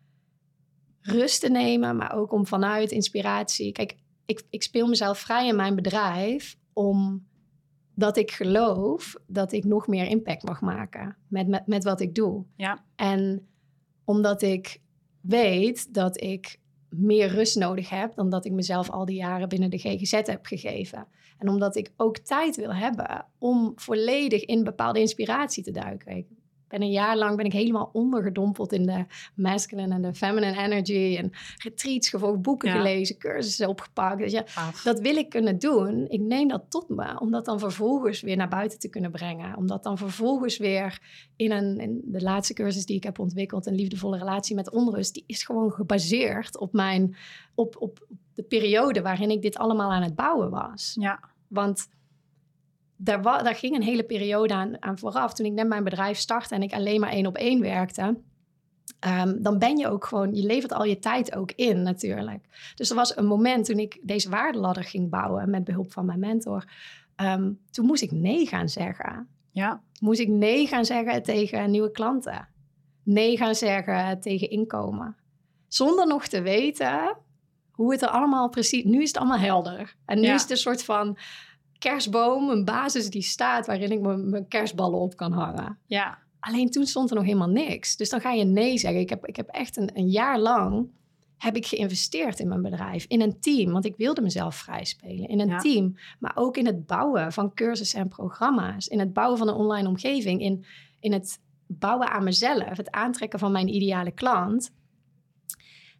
[1.01, 3.73] rust te nemen, maar ook om vanuit inspiratie.
[3.73, 9.87] Kijk, ik, ik speel mezelf vrij in mijn bedrijf omdat ik geloof dat ik nog
[9.87, 12.45] meer impact mag maken met, met, met wat ik doe.
[12.57, 12.85] Ja.
[12.97, 13.49] En
[14.05, 14.81] omdat ik
[15.21, 19.71] weet dat ik meer rust nodig heb dan dat ik mezelf al die jaren binnen
[19.71, 21.07] de GGZ heb gegeven.
[21.39, 26.27] En omdat ik ook tijd wil hebben om volledig in bepaalde inspiratie te duiken
[26.69, 29.05] ben een jaar lang ben ik helemaal ondergedompeld in de
[29.35, 31.17] masculine en de feminine energy.
[31.19, 34.19] En retreats gevolgd, boeken gelezen, cursussen opgepakt.
[34.19, 34.45] Dus ja,
[34.85, 36.07] dat wil ik kunnen doen.
[36.09, 39.57] Ik neem dat tot me, om dat dan vervolgens weer naar buiten te kunnen brengen.
[39.57, 41.01] Om dat dan vervolgens weer
[41.37, 45.15] in, een, in de laatste cursus die ik heb ontwikkeld, een liefdevolle relatie met onrust,
[45.15, 47.17] die is gewoon gebaseerd op mijn,
[47.55, 50.97] op, op de periode waarin ik dit allemaal aan het bouwen was.
[51.01, 51.21] Ja.
[51.49, 51.89] Want
[52.99, 55.35] daar, daar ging een hele periode aan, aan vooraf.
[55.35, 58.19] Toen ik net mijn bedrijf startte en ik alleen maar één op één werkte.
[59.07, 62.73] Um, dan ben je ook gewoon, je levert al je tijd ook in natuurlijk.
[62.75, 66.19] Dus er was een moment toen ik deze waardeladder ging bouwen met behulp van mijn
[66.19, 66.65] mentor.
[67.17, 69.29] Um, toen moest ik nee gaan zeggen.
[69.51, 69.83] Ja.
[70.01, 72.49] Moest ik nee gaan zeggen tegen nieuwe klanten.
[73.03, 75.17] Nee gaan zeggen tegen inkomen.
[75.69, 77.17] Zonder nog te weten
[77.71, 78.85] hoe het er allemaal precies...
[78.85, 79.97] Nu is het allemaal helder.
[80.05, 81.19] En nu is het een soort van
[81.79, 85.79] kerstboom, een basis die staat waarin ik mijn kerstballen op kan hangen.
[85.87, 86.19] Ja.
[86.41, 87.97] Alleen toen stond er nog helemaal niks.
[87.97, 89.01] Dus dan ga je nee zeggen.
[89.01, 90.89] Ik heb, ik heb echt een, een jaar lang
[91.39, 95.29] heb ik geïnvesteerd in mijn bedrijf, in een team, want ik wilde mezelf vrij spelen,
[95.29, 99.39] in een team, maar ook in het bouwen van cursussen en programma's, in het bouwen
[99.39, 100.65] van een online omgeving, in,
[101.01, 104.73] in het bouwen aan mezelf, het aantrekken van mijn ideale klant.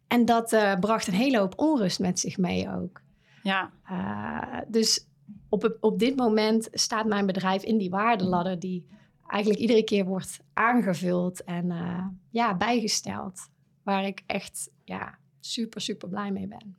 [0.07, 3.01] En dat uh, bracht een hele hoop onrust met zich mee ook.
[3.43, 3.71] Ja.
[3.91, 5.07] Uh, dus
[5.49, 8.87] op, op dit moment staat mijn bedrijf in die waardeladder die
[9.27, 13.49] eigenlijk iedere keer wordt aangevuld en uh, ja, bijgesteld.
[13.83, 16.77] Waar ik echt ja, super, super blij mee ben.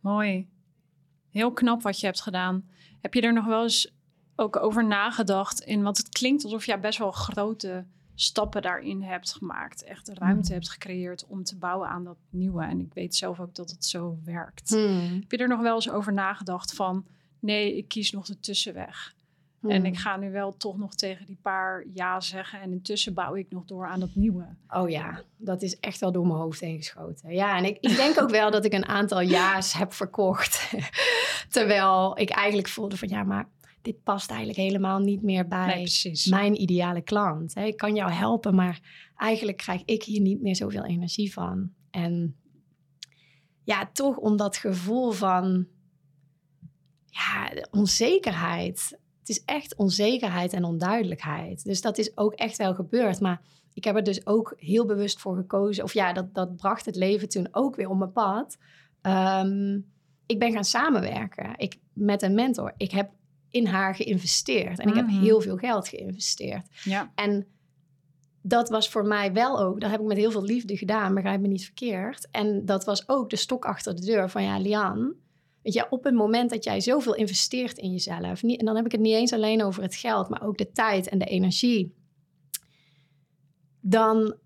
[0.00, 0.48] Mooi.
[1.30, 2.68] Heel knap wat je hebt gedaan.
[3.00, 3.94] Heb je er nog wel eens
[4.36, 9.32] ook over nagedacht in, want het klinkt alsof je best wel grote stappen daarin hebt
[9.32, 9.84] gemaakt.
[9.84, 10.54] Echt ruimte mm.
[10.54, 12.64] hebt gecreëerd om te bouwen aan dat nieuwe.
[12.64, 14.68] En ik weet zelf ook dat het zo werkt.
[14.68, 15.12] Hmm.
[15.20, 17.06] Heb je er nog wel eens over nagedacht van
[17.44, 19.14] nee, ik kies nog de tussenweg.
[19.68, 20.02] En ik hmm.
[20.02, 22.60] ga nu wel toch nog tegen die paar ja zeggen.
[22.60, 24.46] En intussen bouw ik nog door aan dat nieuwe.
[24.68, 27.34] Oh ja, dat is echt wel door mijn hoofd heen geschoten.
[27.34, 30.72] Ja, en ik, ik denk ook wel dat ik een aantal ja's heb verkocht.
[31.48, 33.48] Terwijl ik eigenlijk voelde van ja, maar
[33.82, 35.88] dit past eigenlijk helemaal niet meer bij
[36.30, 37.56] mijn ideale klant.
[37.56, 38.80] Ik kan jou helpen, maar
[39.16, 41.70] eigenlijk krijg ik hier niet meer zoveel energie van.
[41.90, 42.36] En
[43.64, 45.66] ja, toch om dat gevoel van
[47.14, 48.98] ja, onzekerheid.
[49.18, 51.64] Het is echt onzekerheid en onduidelijkheid.
[51.64, 53.20] Dus dat is ook echt wel gebeurd.
[53.20, 53.40] Maar
[53.74, 55.84] ik heb er dus ook heel bewust voor gekozen.
[55.84, 58.56] Of ja, dat, dat bracht het leven toen ook weer op mijn pad.
[59.00, 59.78] Ehm,
[60.26, 62.74] ik ben gaan samenwerken ik, met een mentor.
[62.76, 63.10] Ik heb
[63.50, 64.78] in haar geïnvesteerd.
[64.78, 65.20] En ik heb mhm.
[65.20, 66.66] heel veel geld geïnvesteerd.
[66.82, 67.12] Ja.
[67.14, 67.46] En
[68.42, 71.40] dat was voor mij wel ook, dat heb ik met heel veel liefde gedaan, begrijp
[71.40, 72.28] me niet verkeerd.
[72.30, 75.14] En dat was ook de stok achter de deur van ja, Lian,
[75.64, 79.00] Weet op het moment dat jij zoveel investeert in jezelf, en dan heb ik het
[79.00, 81.94] niet eens alleen over het geld, maar ook de tijd en de energie,
[83.80, 84.38] dan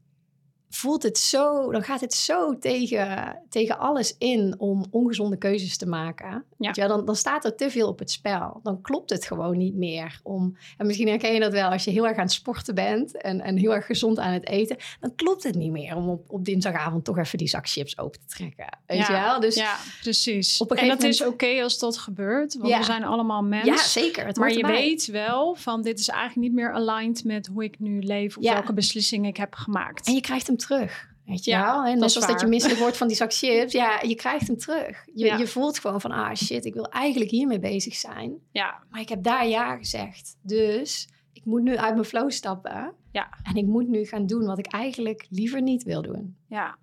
[0.70, 5.86] voelt het zo, dan gaat het zo tegen, tegen alles in om ongezonde keuzes te
[5.86, 6.44] maken.
[6.58, 6.70] Ja.
[6.72, 8.60] ja dan, dan staat er te veel op het spel.
[8.62, 10.20] Dan klopt het gewoon niet meer.
[10.22, 13.20] Om, en misschien herken je dat wel als je heel erg aan het sporten bent
[13.20, 14.76] en, en heel erg gezond aan het eten.
[15.00, 18.20] Dan klopt het niet meer om op, op dinsdagavond toch even die zak chips open
[18.20, 18.78] te trekken.
[18.86, 19.40] Weet ja, je wel?
[19.40, 20.60] Dus ja, precies.
[20.60, 21.14] Op een en dat moment...
[21.14, 23.72] is oké als dat gebeurt, want we zijn allemaal mensen.
[23.72, 24.30] Ja, zeker.
[24.38, 28.00] Maar je weet wel van dit is eigenlijk niet meer aligned met hoe ik nu
[28.00, 30.06] leef of welke beslissingen ik heb gemaakt.
[30.06, 31.06] En je krijgt hem terug.
[31.24, 31.84] Weet je ja, wel?
[31.84, 33.72] En net zoals dat je misselijk wordt van die zak chips.
[33.72, 35.04] Ja, je krijgt hem terug.
[35.14, 38.38] Je, je voelt gewoon van, ah shit, ik wil eigenlijk hiermee bezig zijn.
[38.52, 38.82] Ja.
[38.90, 40.36] Maar ik heb daar ja gezegd.
[40.42, 42.94] Dus ik moet nu uit mijn flow stappen.
[43.12, 43.28] Ja.
[43.42, 46.36] En ik moet nu gaan doen wat ik eigenlijk liever niet wil doen.
[46.46, 46.78] Ja.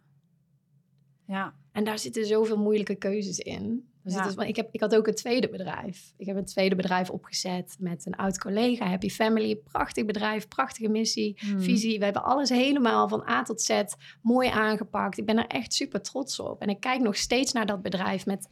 [1.27, 1.53] Ja.
[1.71, 3.89] En daar zitten zoveel moeilijke keuzes in.
[4.13, 4.23] Ja.
[4.23, 6.13] zitten- ik, heb, ik had ook een tweede bedrijf.
[6.17, 9.55] Ik heb een tweede bedrijf opgezet met een oud collega, Happy Family.
[9.55, 11.61] Prachtig bedrijf, prachtige missie, Hmm.
[11.61, 11.97] visie.
[11.97, 13.81] We hebben alles helemaal van A tot Z
[14.21, 15.17] mooi aangepakt.
[15.17, 16.61] Ik ben er echt super trots op.
[16.61, 18.49] En ik kijk nog steeds naar dat bedrijf met,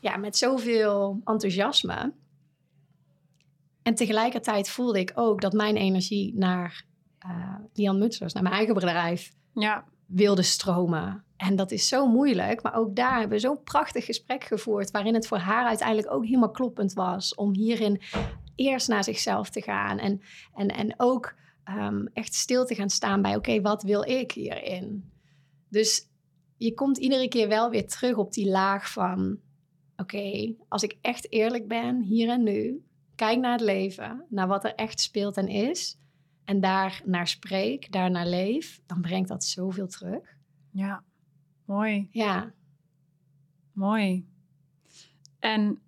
[0.00, 2.12] ja, met zoveel enthousiasme.
[3.82, 6.84] En tegelijkertijd voelde ik ook dat mijn energie naar
[7.18, 9.84] eh Lian Mutsers, naar mijn eigen bedrijf, Ja.
[10.06, 11.24] wilde stromen.
[11.38, 12.62] En dat is zo moeilijk.
[12.62, 14.90] Maar ook daar hebben we zo'n prachtig gesprek gevoerd.
[14.90, 17.34] Waarin het voor haar uiteindelijk ook helemaal kloppend was.
[17.34, 18.00] Om hierin
[18.54, 19.98] eerst naar zichzelf te gaan.
[19.98, 20.20] En,
[20.54, 25.12] en, en ook ehm, echt stil te gaan staan bij: oké, wat wil ik hierin?
[25.68, 26.06] Dus
[26.56, 29.38] je komt iedere keer wel weer terug op die laag van:
[29.96, 32.82] oké, als ik echt eerlijk ben hier en nu.
[33.14, 35.98] Kijk naar het leven, naar wat er echt speelt en is.
[36.44, 40.36] En daar naar spreek, daar naar leef, dan brengt dat zoveel terug.
[40.70, 41.04] Ja.
[41.68, 42.08] Mooi.
[42.10, 42.52] Ja,
[43.72, 44.26] Mooi.
[45.38, 45.78] En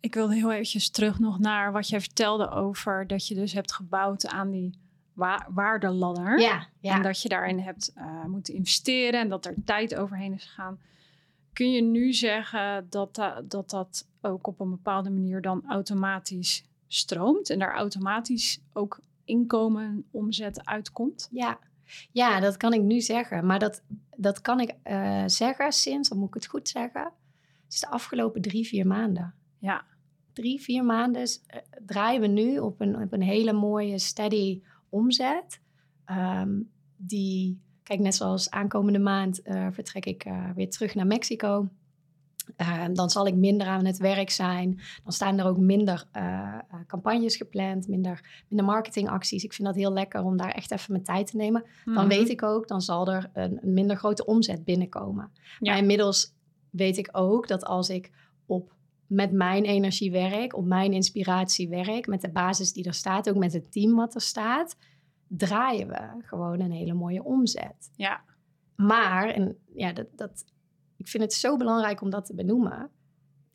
[0.00, 3.72] ik wilde heel eventjes terug nog naar wat jij vertelde over dat je dus hebt
[3.72, 4.78] gebouwd aan die
[5.12, 6.40] wa waardeladder.
[6.40, 6.94] ja, ja.
[6.94, 10.80] En dat je daarin hebt eh, moeten investeren en dat er tijd overheen is gegaan.
[11.52, 16.64] Kun je nu zeggen dat, da- dat dat ook op een bepaalde manier dan automatisch
[16.88, 21.28] stroomt en daar automatisch ook inkomen, omzet uitkomt?
[21.30, 21.58] ja.
[22.12, 23.46] Ja, dat kan ik nu zeggen.
[23.46, 23.82] Maar dat,
[24.16, 27.02] dat kan ik eh, zeggen sinds, dan moet ik het goed zeggen,
[27.64, 29.34] het is de afgelopen drie, vier maanden.
[29.58, 29.84] Ja,
[30.32, 35.60] Drie, vier maanden eh, draaien we nu op een, op een hele mooie, steady omzet.
[36.04, 36.60] Ehm,
[36.96, 41.68] die, kijk, net zoals aankomende maand eh, vertrek ik weer terug naar Mexico.
[42.56, 44.80] Eh, dan zal ik minder aan het werk zijn.
[45.02, 49.44] Dan staan er ook minder eh, eh, campagnes gepland, minder, minder marketingacties.
[49.44, 51.64] Ik vind dat heel lekker om daar echt even mijn tijd te nemen.
[51.84, 52.08] Dan Mhm.
[52.08, 55.30] weet ik ook, dan zal er een, een minder grote omzet binnenkomen.
[55.34, 55.48] Ja.
[55.72, 56.34] Maar inmiddels
[56.70, 58.10] weet ik ook dat als ik
[58.46, 58.74] op
[59.06, 63.36] met mijn energie werk, op mijn inspiratie werk, met de basis die er staat, ook
[63.36, 64.76] met het team wat er staat,
[65.28, 67.90] draaien we gewoon een hele mooie omzet.
[67.96, 68.20] Ja,
[68.76, 70.44] Maar, en ja, dat, dat,
[71.04, 72.90] ik vind het zo belangrijk om dat te benoemen.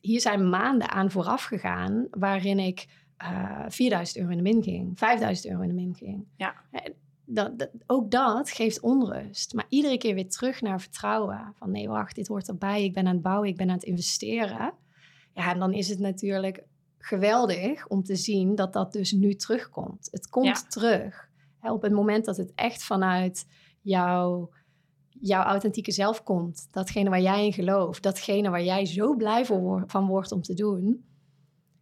[0.00, 4.98] Hier zijn maanden aan vooraf gegaan waarin ik eh 4000 euro in de min ging,
[4.98, 6.24] 5000 euro in de min ging.
[6.36, 6.54] Ja.
[6.70, 6.92] En
[7.30, 9.54] Dat, dat- ook dat geeft onrust.
[9.54, 11.52] Maar iedere keer weer terug naar vertrouwen.
[11.54, 12.84] Van nee, wacht, dit hoort erbij.
[12.84, 14.72] Ik ben aan het bouwen, ik ben aan het investeren.
[15.34, 16.62] Ja, en dan is het natuurlijk
[16.98, 20.08] geweldig om te zien dat dat dus nu terugkomt.
[20.10, 20.68] Het komt Ja.
[20.68, 21.28] terug.
[21.58, 23.46] Hè, op het moment dat het echt vanuit
[23.80, 24.50] jouw
[25.20, 26.68] jouw authentieke zelf komt.
[26.70, 28.02] Datgene waar jij in gelooft.
[28.02, 29.44] Datgene waar jij zo blij
[29.86, 31.04] van wordt om te doen.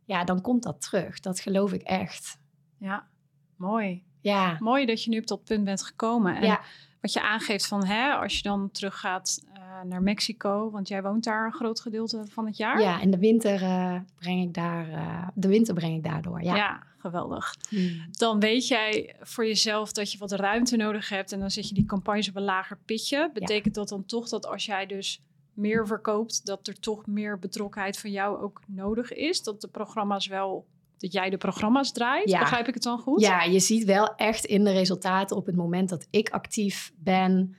[0.05, 1.21] Ja, dan komt dat terug.
[1.21, 2.39] Dat geloof ik echt.
[2.79, 3.09] ja,
[3.57, 4.05] mooi.
[4.21, 6.37] Ja, Mooi dat je nu op dat punt bent gekomen.
[6.37, 6.61] En ja,
[7.01, 9.45] wat je aangeeft van hè, als je dan teruggaat
[9.85, 12.81] naar Mexico, want jij woont daar een groot gedeelte van het jaar.
[12.81, 13.01] ja.
[13.01, 14.89] En de winter eh, breng ik daar.
[14.89, 16.43] eh, de winter breng ik daardoor.
[16.43, 16.57] Ja.
[16.57, 17.55] Ja, geweldig.
[17.69, 17.91] Hmm.
[18.11, 21.75] Dan weet jij voor jezelf dat je wat ruimte nodig hebt en dan zet je
[21.75, 23.31] die campagnes op een lager pitje.
[23.33, 25.21] Betekent dat dan toch dat als jij dus
[25.55, 29.43] meer verkoopt, dat er toch meer betrokkenheid van jou ook nodig is?
[29.43, 30.67] Dat de programma's wel,
[30.99, 32.31] dat jij de programma's draait?
[32.31, 32.39] Ja.
[32.39, 33.21] Begrijp ik het dan goed?
[33.21, 37.57] Ja, je ziet wel echt in de resultaten op het moment dat ik actief ben.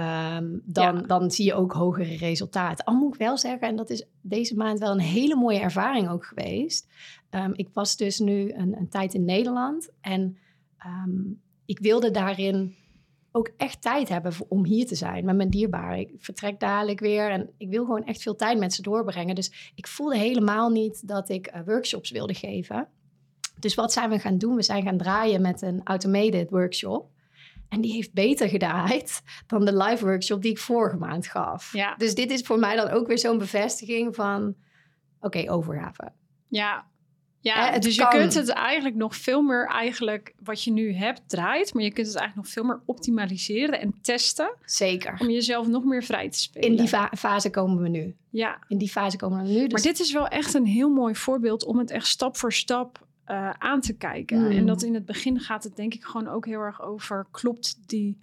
[0.00, 1.02] Ehm, dan, Ja.
[1.02, 2.84] dan zie je ook hogere resultaten.
[2.84, 6.08] Al moet ik wel zeggen, en dat is deze maand wel een hele mooie ervaring
[6.08, 6.86] ook geweest.
[7.30, 9.90] Ehm, ik was dus nu een, een tijd in Nederland.
[10.00, 10.36] En
[10.78, 11.20] ehm,
[11.66, 12.74] ik wilde daarin
[13.32, 15.98] ook echt tijd hebben voor- om hier te zijn met mijn dierbaren.
[15.98, 19.34] Ik vertrek dadelijk weer en ik wil gewoon echt veel tijd met ze doorbrengen.
[19.34, 22.88] Dus ik voelde helemaal niet dat ik eh, workshops wilde geven.
[23.58, 24.54] Dus wat zijn we gaan doen?
[24.56, 27.08] We zijn gaan draaien met een automated workshop.
[27.68, 31.72] En die heeft beter gedraaid dan de live workshop die ik vorige maand gaf.
[31.72, 31.94] Ja.
[31.96, 34.54] Dus dit is voor mij dan ook weer zo'n bevestiging van...
[35.20, 36.12] Oké, overgave.
[36.48, 36.86] Ja.
[37.40, 38.12] Ja, het dus kan.
[38.12, 41.92] je kunt het eigenlijk nog veel meer eigenlijk wat je nu hebt draait, maar je
[41.92, 45.16] kunt het eigenlijk nog veel meer optimaliseren en testen Zeker.
[45.20, 46.68] om jezelf nog meer vrij te spelen.
[46.68, 48.16] In die fa- fase komen we nu.
[48.30, 49.62] ja, In die fase komen we nu.
[49.62, 52.52] Dus maar dit is wel echt een heel mooi voorbeeld om het echt stap voor
[52.52, 54.38] stap eh, aan te kijken.
[54.38, 54.50] Mm.
[54.50, 57.78] En dat in het begin gaat het denk ik gewoon ook heel erg over klopt
[57.86, 58.16] die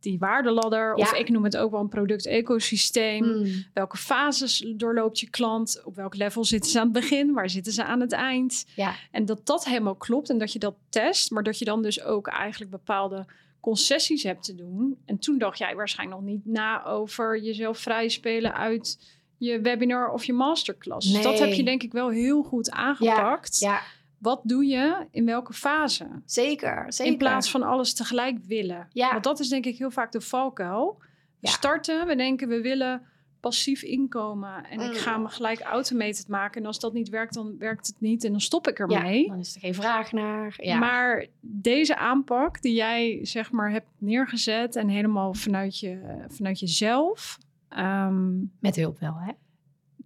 [0.00, 3.24] die waardeladder of ik noem het ook wel een product-ecosysteem.
[3.24, 3.64] Mm.
[3.74, 5.82] Welke fases doorloopt je klant?
[5.84, 7.32] Op welk level zitten ze aan het begin?
[7.32, 8.66] Waar zitten ze aan het eind?
[8.76, 8.94] Ja.
[9.10, 12.02] En dat dat helemaal klopt en dat je dat test, maar dat je dan dus
[12.02, 13.26] ook eigenlijk bepaalde
[13.60, 14.98] concessies hebt te doen.
[15.04, 18.98] En toen dacht jij waarschijnlijk nog niet na over jezelf vrij spelen uit
[19.36, 21.12] je webinar of je masterclass.
[21.12, 23.58] Dus dat heb je denk ik wel heel goed aangepakt.
[23.58, 23.80] Ja,
[24.20, 26.06] wat doe je in welke fase?
[26.24, 27.12] Zeker, zeker.
[27.12, 28.88] In plaats van alles tegelijk willen.
[28.92, 29.10] Ja.
[29.12, 30.96] Want dat is denk ik heel vaak de valkuil.
[30.98, 31.06] We
[31.46, 31.50] Ja.
[31.50, 33.02] starten, we denken we willen
[33.40, 34.64] passief inkomen.
[34.64, 35.22] En ik ga Mm.
[35.22, 36.60] me gelijk automated maken.
[36.60, 38.24] En als dat niet werkt, dan werkt het niet.
[38.24, 39.28] En dan stop ik ja, ermee.
[39.28, 40.54] dan is er geen vraag naar.
[40.56, 40.78] Ja.
[40.78, 44.76] Maar deze aanpak die jij zeg maar hebt neergezet...
[44.76, 47.38] en helemaal vanuit, je, vanuit jezelf...
[47.68, 49.32] ehm, Met hulp wel, hè?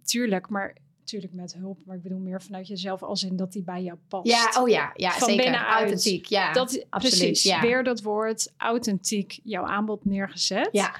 [0.03, 0.75] tuurlijk, maar
[1.05, 1.79] tuurlijk met hulp.
[1.85, 4.27] Maar ik bedoel meer vanuit jezelf als in dat die bij jou past.
[4.27, 5.43] Ja, oh ja, ja Van zeker.
[5.43, 5.79] binnenuit.
[5.79, 6.51] Authentiek, ja.
[6.53, 7.43] dat absoluut, precies.
[7.43, 7.61] ja.
[7.61, 10.69] Weer dat woord authentiek jouw aanbod neergezet.
[10.71, 10.95] ja,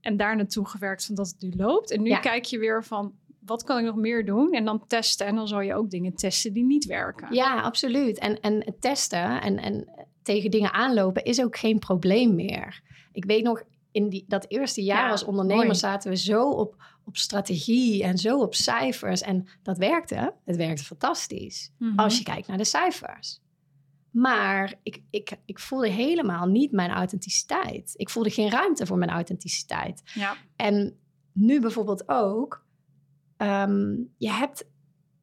[0.00, 1.90] En daar naartoe gewerkt van dat het nu loopt.
[1.90, 2.18] En nu Ja.
[2.18, 3.12] kijk je weer van
[3.44, 4.52] wat kan ik nog meer doen?
[4.52, 5.26] En dan testen.
[5.26, 7.34] En dan zal je ook dingen testen die niet werken.
[7.34, 8.18] ja, absoluut.
[8.18, 9.88] En, en testen en, en
[10.22, 12.80] tegen dingen aanlopen is ook geen probleem meer.
[13.12, 15.76] Ik weet nog, in die, dat eerste jaar Ja, als ondernemer mooi.
[15.78, 16.74] zaten we zo op,
[17.10, 19.20] op strategie en zo op cijfers.
[19.20, 20.34] En dat werkte.
[20.44, 21.72] Het werkte fantastisch.
[21.78, 21.98] Mhm.
[21.98, 23.40] Als je kijkt naar de cijfers.
[24.10, 27.92] Maar ik, ik, ik voelde helemaal niet mijn authenticiteit.
[27.96, 30.02] Ik voelde geen ruimte voor mijn authenticiteit.
[30.14, 30.36] Ja.
[30.56, 30.98] En
[31.32, 32.64] nu bijvoorbeeld ook,
[33.36, 34.64] ehm, je hebt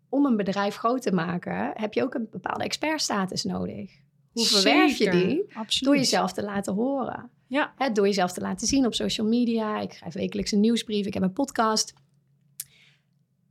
[0.09, 3.91] om een bedrijf groot te maken, heb je ook een bepaalde expertstatus nodig.
[4.31, 5.43] Hoe verwerf je die?
[5.53, 5.83] Absoluut.
[5.83, 7.29] Door jezelf te laten horen.
[7.47, 7.73] Ja.
[7.77, 9.79] Hè, door jezelf te laten zien op social media.
[9.79, 11.93] Ik schrijf wekelijks een nieuwsbrief, ik heb een podcast.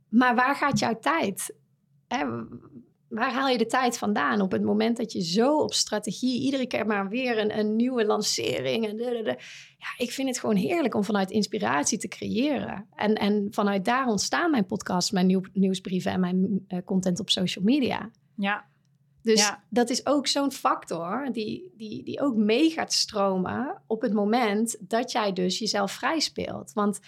[0.09, 1.55] Maar waar gaat jouw tijd?
[2.07, 2.25] Hè,
[3.07, 6.67] waar haal je de tijd vandaan op het moment dat je zo op strategie, iedere
[6.67, 8.87] keer maar weer een, een nieuwe lancering.
[8.87, 9.35] En dadada.
[9.77, 12.87] ja, ik vind het gewoon heerlijk om vanuit inspiratie te creëren.
[12.95, 17.29] En, en vanuit daar ontstaan mijn podcasts, mijn nieuw, nieuwsbrieven en mijn eh, content op
[17.29, 18.11] social media.
[18.35, 18.65] Ja.
[19.27, 19.63] Dus Ja.
[19.69, 24.77] dat is ook zo'n factor die, die, die ook mee gaat stromen op het moment
[24.79, 26.71] dat jij dus jezelf vrij speelt.
[26.73, 26.99] Want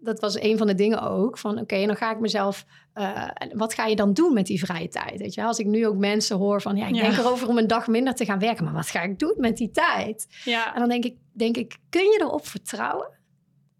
[0.00, 3.74] dat was een van de dingen ook van oké, dan ga ik mezelf, eh, wat
[3.74, 5.18] ga je dan doen met die vrije tijd?
[5.20, 7.02] Weet je, als ik nu ook mensen hoor van ja, ik Ja.
[7.02, 9.56] denk erover om een dag minder te gaan werken, maar wat ga ik doen met
[9.56, 10.26] die tijd?
[10.44, 10.74] Ja.
[10.74, 13.08] En dan denk ik, denk ik, kun je erop vertrouwen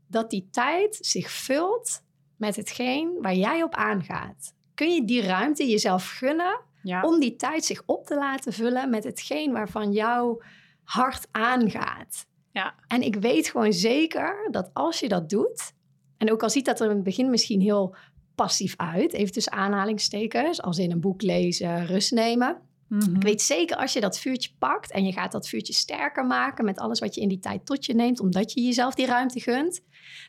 [0.07, 2.03] dat die tijd zich vult
[2.36, 4.55] met hetgeen waar jij op aangaat?
[4.74, 7.03] Kun je die ruimte jezelf gunnen ja.
[7.03, 10.43] om die tijd zich op te laten vullen met hetgeen waarvan jouw
[10.84, 12.26] hart aangaat.
[12.53, 12.74] Ja.
[12.86, 15.72] En ik weet gewoon zeker dat als je dat doet,
[16.16, 17.97] en ook al ziet dat er in het begin misschien heel
[18.34, 22.62] passief uit, even tussen aanhalingstekens, als in een boek lezen, rust nemen.
[22.89, 23.14] Mhm.
[23.14, 26.64] Ik weet zeker als je dat vuurtje pakt en je gaat dat vuurtje sterker maken
[26.64, 29.41] met alles wat je in die tijd tot je neemt, omdat je jezelf die ruimte
[29.41, 29.80] gunt,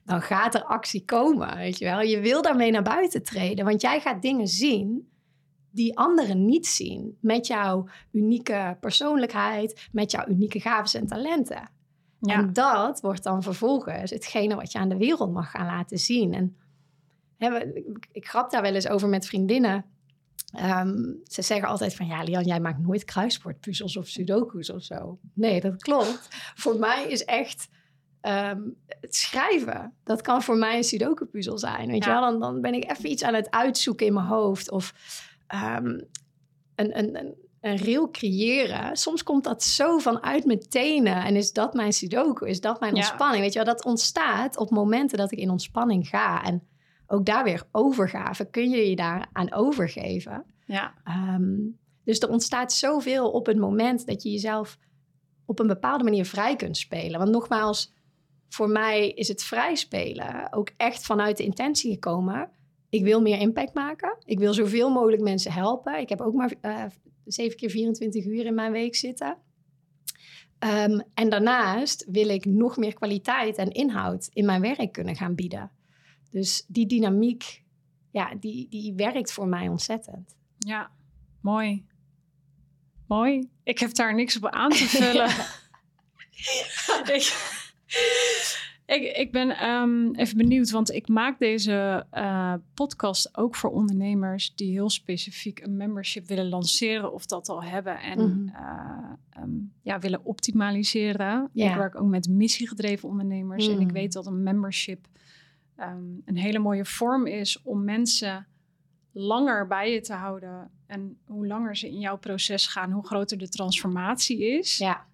[0.03, 2.01] dan gaat er actie komen, weet je wel.
[2.01, 5.10] Je wil daarmee naar buiten treden, want jij gaat dingen zien
[5.72, 7.17] die anderen niet zien.
[7.22, 11.70] Met jouw unieke persoonlijkheid, met jouw unieke gaven en talenten.
[12.22, 12.34] Ja.
[12.34, 16.34] En dat wordt dan vervolgens hetgene wat je aan de wereld mag gaan laten zien.
[16.34, 16.57] En
[17.38, 17.59] hè,
[18.11, 19.86] ik, grap daar wel eens over met vriendinnen.
[20.53, 25.20] Ehm, ze zeggen altijd van, ja Lian, jij maakt nooit kruiswoordpuzzels of sudoku's of zo.
[25.34, 26.28] Nee, dat klopt.
[26.55, 27.70] voor mij is echt
[28.22, 29.93] ehm, het schrijven.
[30.03, 31.89] Dat kan voor mij een sudoku-puzzel zijn.
[31.91, 34.72] Weet je wel, dan, dan ben ik even iets aan het uitzoeken in mijn hoofd.
[34.72, 34.93] Of
[35.50, 35.86] ehm,
[36.76, 38.95] een, een, een, een reel creëren.
[38.97, 41.24] Soms komt dat zo vanuit mijn tenen.
[41.24, 42.47] En is dat mijn sudoku?
[42.47, 42.97] Is dat mijn Ja.
[43.02, 43.41] ontspanning?
[43.41, 46.43] Weet je wel, dat ontstaat op momenten dat ik in ontspanning ga.
[46.43, 46.68] En
[47.08, 48.50] ook daar weer overgave.
[48.50, 50.45] Kun je je daar aan overgeven?
[50.66, 50.93] ja.
[51.04, 51.58] Ehm,
[52.04, 54.78] dus er ontstaat zoveel op het moment dat je jezelf
[55.45, 57.20] op een bepaalde manier vrij kunt spelen.
[57.20, 57.93] Want nogmaals,
[58.50, 62.50] voor mij is het vrij spelen ook echt vanuit de intentie gekomen.
[62.89, 64.17] Ik wil meer impact maken.
[64.25, 65.99] Ik wil zoveel mogelijk mensen helpen.
[65.99, 66.85] Ik heb ook maar eh
[67.31, 69.37] 7 keer 24 uur in mijn week zitten.
[70.59, 75.35] Ehm, en daarnaast wil ik nog meer kwaliteit en inhoud in mijn werk kunnen gaan
[75.35, 75.71] bieden.
[76.31, 77.63] Dus die dynamiek,
[78.11, 80.35] ja, die, die werkt voor mij ontzettend.
[80.57, 80.91] Ja,
[81.41, 81.85] mooi.
[83.07, 83.49] Mooi.
[83.63, 85.29] Ik heb daar niks op aan te vullen.
[87.15, 87.33] ik,
[88.95, 94.55] ik, ik ben ehm, even benieuwd, want ik maak deze eh, podcast ook voor ondernemers
[94.55, 98.47] die heel specifiek een membership willen lanceren of dat al hebben en Mhm.
[98.55, 99.49] eh, ehm,
[99.81, 101.49] ja, willen optimaliseren.
[101.53, 101.69] Ja.
[101.71, 103.93] Ik werk ook met missiegedreven ondernemers en ik Mm.
[103.93, 105.07] weet dat een membership
[105.75, 108.47] ehm, een hele mooie vorm is om mensen
[109.11, 110.69] langer bij je te houden.
[110.87, 114.77] En hoe langer ze in jouw proces gaan, hoe groter de transformatie is.
[114.77, 115.05] Ja,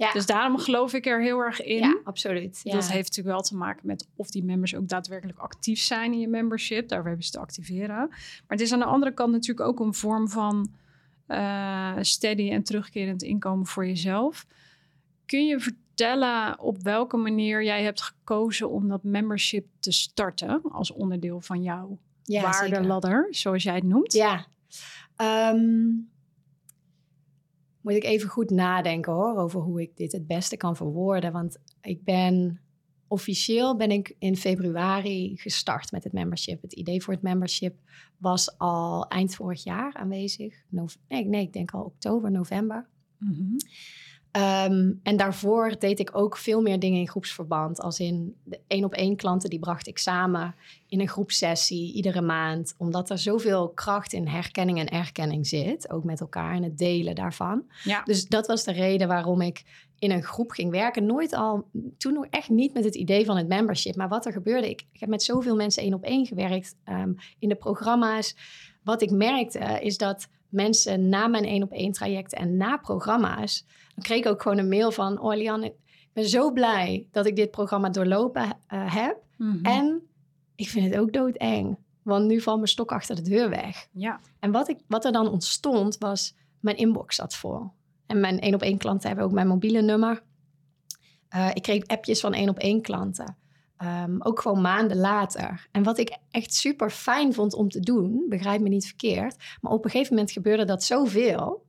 [0.00, 0.12] ja.
[0.12, 1.78] Dus daarom geloof ik er heel erg in.
[1.78, 2.60] ja absoluut.
[2.62, 2.72] Ja.
[2.72, 6.20] Dat heeft natuurlijk wel te maken met of die members ook daadwerkelijk actief zijn in
[6.20, 6.88] je membership.
[6.88, 8.08] Daarvoor hebben ze te activeren.
[8.08, 10.70] Maar het is aan de andere kant natuurlijk ook een vorm van
[11.26, 14.46] eh, steady en terugkerend inkomen voor jezelf.
[15.26, 20.92] Kun je vertellen op welke manier jij hebt gekozen om dat membership te starten als
[20.92, 23.26] onderdeel van jouw ja, zeker.
[23.30, 24.12] zoals jij het noemt?
[24.12, 24.46] Ja.
[25.16, 25.88] Ehm,
[27.80, 31.32] moet ik even goed nadenken hoor, over hoe ik dit het beste kan verwoorden.
[31.32, 32.60] Want ik ben
[33.08, 36.62] officieel ben ik in februari gestart met het membership.
[36.62, 37.74] Het idee voor het membership
[38.16, 40.54] was al eind vorig jaar aanwezig.
[40.68, 42.86] nee, nee, ik denk al oktober, november.
[43.18, 43.56] Mm
[44.30, 47.80] Ehm, en daarvoor deed ik ook veel meer dingen in groepsverband.
[47.80, 50.54] Als in de één op één klanten, die bracht ik samen
[50.88, 52.74] in een groepsessie iedere maand.
[52.78, 55.90] Omdat er zoveel kracht in herkenning en erkenning zit.
[55.90, 57.64] Ook met elkaar en het delen daarvan.
[57.84, 58.02] Ja.
[58.02, 61.06] Dus dat was de reden waarom ik in een groep ging werken.
[61.06, 61.64] Nooit al,
[61.98, 63.96] toen nog echt niet met het idee van het membership.
[63.96, 67.16] Maar wat er gebeurde, ik, ik heb met zoveel mensen één op één gewerkt um,
[67.38, 68.36] in de programma's.
[68.82, 73.64] Wat ik merkte is dat mensen na mijn één op één trajecten en na programma's
[74.02, 75.20] kreeg ik ook gewoon een mail van...
[75.20, 79.16] Oh, Lianne, ik ben zo blij dat ik dit programma doorlopen uh, heb.
[79.36, 79.64] Mhm.
[79.64, 80.02] En
[80.54, 81.78] ik vind het ook doodeng.
[82.02, 83.88] Want nu valt mijn stok achter de deur weg.
[83.92, 84.20] Ja.
[84.38, 86.38] En wat, ik, wat er dan ontstond, was...
[86.60, 87.70] Mijn inbox zat vol.
[88.06, 90.22] En mijn één op één klanten hebben ook mijn mobiele nummer.
[91.34, 93.36] Uh, ik kreeg appjes van één op één klanten.
[93.82, 95.68] Um, ook gewoon maanden later.
[95.72, 99.72] En wat ik echt super fijn vond om te doen, begrijp me niet verkeerd, maar
[99.72, 101.68] op een gegeven moment gebeurde dat zoveel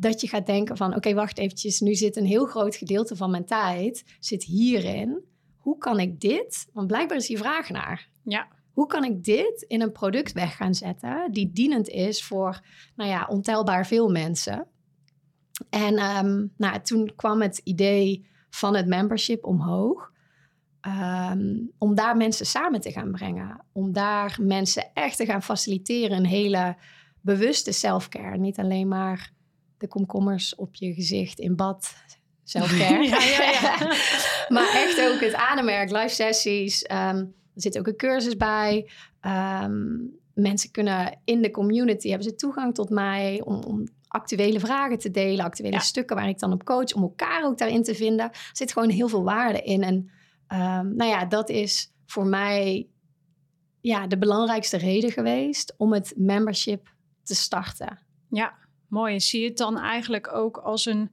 [0.00, 3.30] dat je gaat denken van oké, wacht eventjes, nu zit een heel groot gedeelte van
[3.30, 5.24] mijn tijd zit hierin.
[5.56, 6.68] Hoe kan ik dit?
[6.72, 8.08] Want blijkbaar is die vraag naar.
[8.24, 8.48] Ja.
[8.72, 12.60] Hoe kan ik dit in een product weg gaan zetten die dienend is voor,
[12.96, 14.66] nou ja, ontelbaar veel mensen?
[15.70, 20.12] En um, nou, toen kwam het idee van het membership omhoog.
[20.86, 23.64] Um, om daar mensen samen te gaan brengen.
[23.72, 26.16] Om daar mensen echt te gaan faciliteren.
[26.16, 26.76] Een hele
[27.20, 28.38] bewuste selfcare.
[28.38, 29.32] Niet alleen maar
[29.78, 31.94] de komkommers op je gezicht in bad.
[32.44, 33.08] Selfcare.
[33.08, 33.76] ja, ja, ja.
[34.54, 36.82] maar echt ook het ademwerk, live sessies.
[36.82, 38.90] Um, er zit ook een cursus bij.
[39.62, 44.98] Um, mensen kunnen in de community, hebben ze toegang tot mij om, om actuele vragen
[44.98, 48.30] te delen, actuele stukken waar ik dan op coach, om elkaar ook daarin te vinden.
[48.30, 49.82] Er zit gewoon heel veel waarde in.
[49.82, 50.10] En
[50.52, 52.88] um, nou ja, dat is voor mij
[53.80, 57.98] ja, de belangrijkste reden geweest om het membership te starten.
[58.30, 58.58] Ja,
[58.90, 59.14] Mooi.
[59.14, 61.10] En zie je het dan eigenlijk ook als een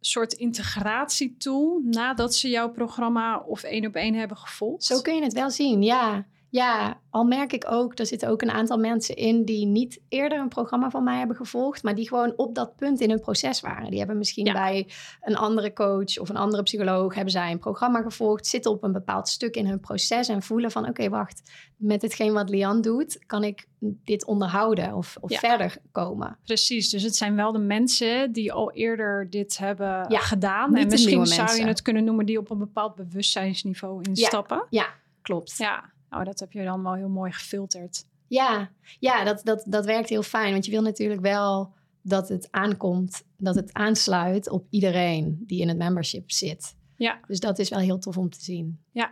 [0.00, 4.84] soort integratietool nadat ze jouw programma of één op één hebben gevolgd?
[4.84, 6.26] Zo kun je het wel zien, ja.
[6.50, 10.38] Ja, al merk ik ook, er zitten ook een aantal mensen in die niet eerder
[10.38, 13.60] een programma van mij hebben gevolgd, maar die gewoon op dat punt in hun proces
[13.60, 13.90] waren.
[13.90, 14.88] Die hebben misschien bij
[15.20, 18.92] een andere coach of een andere psycholoog hebben zij een programma gevolgd, zitten op een
[18.92, 23.18] bepaald stuk in hun proces en voelen van oké, wacht, met hetgeen wat Lian doet,
[23.26, 26.36] kan ik dit onderhouden of, of verder komen.
[26.44, 30.74] Precies, dus het zijn wel de mensen die al eerder dit hebben gedaan.
[30.74, 34.66] En misschien zou je het kunnen noemen die op een bepaald bewustzijnsniveau instappen.
[34.70, 34.86] Ja,
[35.22, 35.54] klopt.
[35.56, 35.96] Ja.
[36.10, 38.04] Nou, dat heb je dan wel heel mooi gefilterd.
[38.26, 40.52] Ja, ja dat, dat, dat werkt heel fijn.
[40.52, 45.68] Want je wil natuurlijk wel dat het aankomt, dat het aansluit op iedereen die in
[45.68, 46.76] het membership zit.
[46.96, 47.20] Ja.
[47.26, 48.80] Dus dat is wel heel tof om te zien.
[48.92, 49.10] Ja,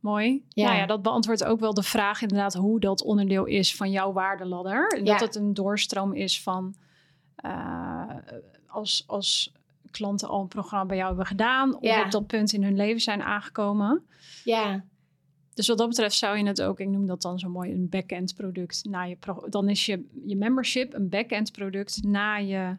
[0.00, 0.44] mooi.
[0.48, 0.64] Ja.
[0.64, 4.12] Nou ja, dat beantwoordt ook wel de vraag inderdaad hoe dat onderdeel is van jouw
[4.12, 4.86] waardeladder.
[4.88, 6.74] En dat het een doorstroom is van
[7.44, 8.16] uh,
[8.66, 9.52] als, als
[9.90, 13.00] klanten al een programma bij jou hebben gedaan of op dat punt in hun leven
[13.00, 14.06] zijn aangekomen.
[14.44, 14.84] Ja.
[15.58, 17.88] Dus wat dat betreft zou je het ook, ik noem dat dan zo mooi, een
[17.88, 18.84] back-end product.
[18.84, 19.16] Na je
[19.48, 22.76] dan is je, je membership een back-end product na je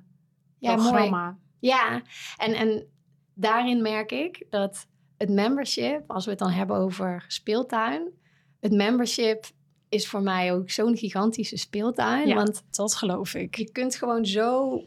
[0.58, 1.24] ja, programma.
[1.24, 1.36] Mooi.
[1.60, 2.02] Ja,
[2.38, 2.88] en, en
[3.34, 8.12] daarin merk ik dat het membership, als we het dan hebben over speeltuin,
[8.60, 9.46] het membership
[9.90, 12.28] is voor mij ook zo'n gigantische speeltuin.
[12.28, 13.56] Ja, want dat geloof ik.
[13.56, 14.82] Je kunt gewoon zo.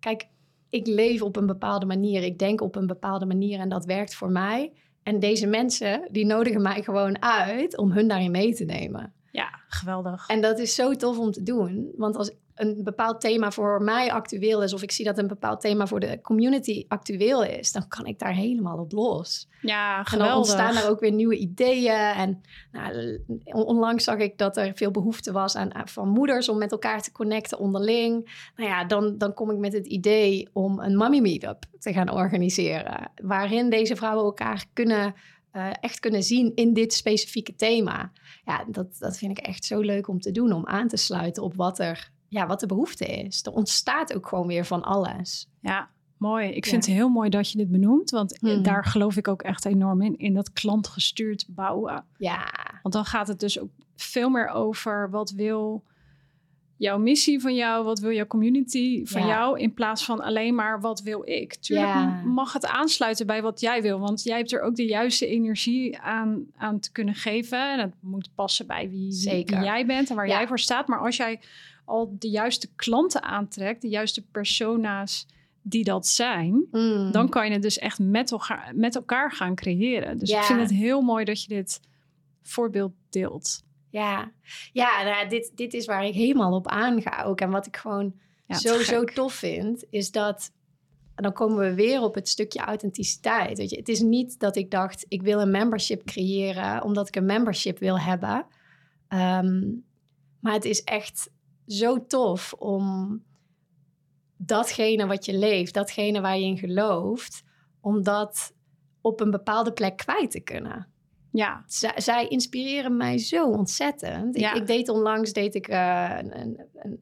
[0.00, 0.28] Kijk,
[0.70, 4.14] ik leef op een bepaalde manier, ik denk op een bepaalde manier en dat werkt
[4.14, 4.72] voor mij.
[5.06, 9.12] En deze mensen, die nodigen mij gewoon uit om hun daarin mee te nemen.
[9.30, 10.28] Ja, geweldig.
[10.28, 11.92] En dat is zo tof om te doen.
[11.96, 15.60] Want als een bepaald thema voor mij actueel is, of ik zie dat een bepaald
[15.60, 19.48] thema voor de community actueel is, dan kan ik daar helemaal op los.
[19.60, 20.12] Ja, geweldig.
[20.12, 21.94] En dan ontstaan er ook weer nieuwe ideeën.
[21.94, 22.40] En
[22.72, 27.02] nou, onlangs zag ik dat er veel behoefte was aan, van moeders om met elkaar
[27.02, 28.50] te connecten onderling.
[28.56, 32.10] Nou ja, dan, dan kom ik met het idee om een mommy meetup te gaan
[32.10, 35.14] organiseren, waarin deze vrouwen elkaar kunnen
[35.56, 38.12] uh, echt kunnen zien in dit specifieke thema.
[38.44, 41.42] Ja, dat, dat vind ik echt zo leuk om te doen, om aan te sluiten
[41.42, 43.42] op wat er ja, wat de behoefte is.
[43.42, 45.48] Er ontstaat ook gewoon weer van alles.
[45.60, 46.48] Ja, mooi.
[46.48, 48.62] Ik vind het heel mooi dat je dit benoemt, want hmm.
[48.62, 52.04] daar geloof ik ook echt enorm in, in dat klantgestuurd bouwen.
[52.18, 52.50] Ja.
[52.82, 55.84] Want dan gaat het dus ook veel meer over wat wil
[56.78, 60.80] jouw missie van jou, wat wil jouw community van jou, in plaats van alleen maar
[60.80, 61.54] wat wil ik.
[61.54, 65.26] Tuurlijk mag het aansluiten bij wat jij wil, want jij hebt er ook de juiste
[65.26, 67.72] energie aan, aan te kunnen geven.
[67.72, 70.88] En het moet passen bij wie, wie jij bent en waar jij voor staat.
[70.88, 71.40] Maar als jij
[71.86, 75.26] al de juiste klanten aantrekt, de juiste persona's
[75.62, 77.10] die dat zijn, Mm.
[77.12, 80.18] dan kan je het dus echt met elkaar, met elkaar gaan creëren.
[80.18, 80.38] Dus Ja.
[80.38, 81.80] ik vind het heel mooi dat je dit
[82.42, 83.64] voorbeeld deelt.
[83.90, 84.30] Ja,
[84.72, 87.40] ja nou, dit, dit is waar ik helemaal op aanga ook.
[87.40, 88.14] En wat ik gewoon
[88.46, 90.52] Ja, te zo, zo tof vind, is dat...
[91.14, 93.58] En dan komen we weer op het stukje authenticiteit.
[93.58, 96.82] Weet je, het is niet dat ik dacht, ik wil een membership creëren...
[96.82, 98.46] omdat ik een membership wil hebben.
[99.08, 99.62] Ehm,
[100.40, 101.30] maar het is echt
[101.66, 103.22] zo tof om
[104.36, 105.74] datgene wat je leeft...
[105.74, 107.42] datgene waar je in gelooft...
[107.80, 108.54] om dat
[109.00, 110.88] op een bepaalde plek kwijt te kunnen
[111.32, 114.38] Ja, zij, zij inspireren mij zo ontzettend.
[114.38, 114.54] Ja.
[114.54, 117.00] Ik, ik deed onlangs deed ik, eh, een, een, een,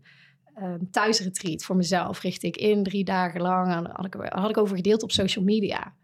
[0.54, 2.20] een thuisretreat voor mezelf.
[2.20, 3.72] Richtte ik in drie dagen lang.
[3.72, 5.94] En had ik, had ik over gedeeld op social media.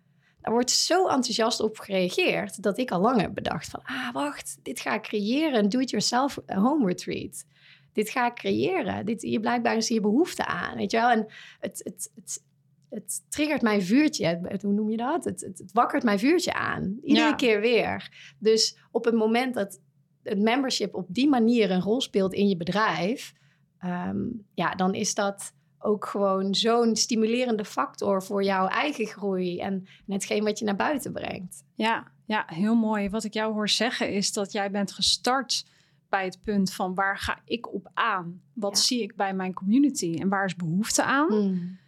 [0.41, 2.63] Daar wordt zo enthousiast op gereageerd...
[2.63, 3.81] dat ik al lang heb bedacht van...
[3.83, 5.59] ah, wacht, dit ga ik creëren.
[5.59, 7.45] Een do-it-yourself home retreat.
[7.93, 9.07] Dit ga ik creëren.
[9.07, 11.11] Dit, hier blijkbaar is hier behoefte aan, weet je wel.
[11.11, 11.27] En
[11.61, 12.43] het, het, het,
[12.91, 14.41] het triggert mijn vuurtje.
[14.43, 15.25] Het, hoe noem je dat?
[15.25, 16.99] Het, het, het wakkert mijn vuurtje aan.
[17.03, 17.35] Iedere Ja.
[17.35, 18.11] keer weer.
[18.39, 19.81] Dus op het moment dat
[20.23, 23.33] het membership op die manier een rol speelt in je bedrijf,
[23.79, 24.19] ehm,
[24.55, 29.73] ja, dan is dat ook gewoon zo'n stimulerende factor voor jouw eigen groei en,
[30.07, 31.65] en hetgeen wat je naar buiten brengt.
[31.75, 33.09] ja, ja, heel mooi.
[33.11, 35.65] Wat ik jou hoor zeggen is dat jij bent gestart
[36.11, 38.43] bij het punt van waar ga ik op aan?
[38.53, 38.83] Wat Ja.
[38.83, 41.29] zie ik bij mijn community en waar is behoefte aan?
[41.33, 41.79] Mm.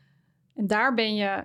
[0.54, 1.44] En daar ben je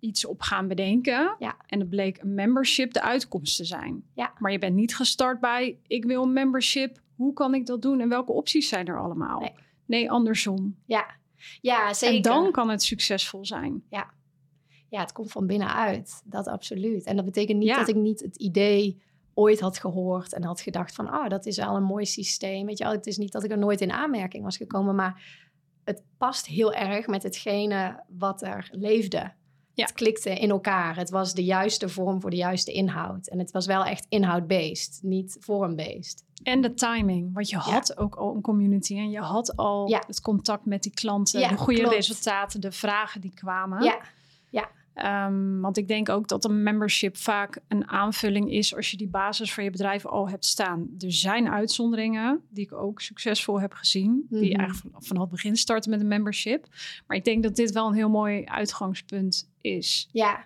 [0.00, 1.36] iets op gaan bedenken.
[1.38, 1.56] Ja.
[1.66, 4.04] En het bleek een membership de uitkomst te zijn.
[4.14, 4.32] Ja.
[4.38, 7.00] Maar je bent niet gestart bij ik wil een membership.
[7.16, 9.40] Hoe kan ik dat doen en welke opties zijn er allemaal?
[9.40, 9.52] Nee.
[9.86, 10.76] Nee, andersom.
[10.86, 11.06] Ja.
[11.60, 12.16] ja, zeker.
[12.16, 13.82] En dan kan het succesvol zijn.
[13.88, 16.22] Ja, het komt van binnenuit.
[16.24, 17.04] Dat absoluut.
[17.04, 17.78] En dat betekent niet Ja.
[17.78, 19.02] dat ik niet het idee
[19.34, 22.66] ooit had gehoord en had gedacht van, oh, dat is wel een mooi systeem.
[22.66, 25.40] Weet je, wel, het is niet dat ik er nooit in aanmerking was gekomen, maar
[25.84, 29.32] het past heel erg met hetgene wat er leefde.
[29.74, 29.84] Ja.
[29.84, 30.96] Het klikte in elkaar.
[30.96, 33.28] Het was de juiste vorm voor de juiste inhoud.
[33.28, 36.24] En het was wel echt inhoud-based, niet vorm-based.
[36.42, 37.30] En de timing.
[37.34, 40.02] Want je had ook al een community en je had al Ja.
[40.06, 41.40] het contact met die klanten.
[41.40, 41.94] Ja, de goede klopt.
[41.94, 43.82] resultaten, de vragen die kwamen.
[43.82, 44.00] Ja,
[44.94, 49.08] Ehm, want ik denk ook dat een membership vaak een aanvulling is als je die
[49.08, 50.88] basis van je bedrijf al hebt staan.
[50.98, 54.58] Er zijn uitzonderingen die ik ook succesvol heb gezien, die Mhm.
[54.60, 56.66] eigenlijk van, vanaf het begin starten met een membership.
[57.06, 60.08] Maar ik denk dat dit wel een heel mooi uitgangspunt is.
[60.12, 60.44] Ja,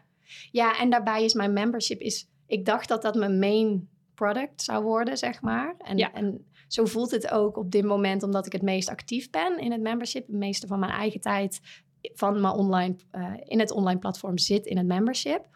[0.50, 2.28] ja en daarbij is mijn membership is.
[2.46, 5.74] Ik dacht dat dat mijn main product zou worden, zeg maar.
[5.78, 6.12] En, Ja.
[6.12, 9.72] en zo voelt het ook op dit moment, omdat ik het meest actief ben in
[9.72, 10.26] het membership.
[10.26, 11.60] Het meeste van mijn eigen tijd
[12.02, 15.46] van mijn online, eh, in het online platform zit in het membership.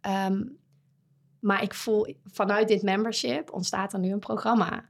[0.00, 0.42] Ehm,
[1.40, 4.88] maar ik voel vanuit dit membership ontstaat er nu een programma.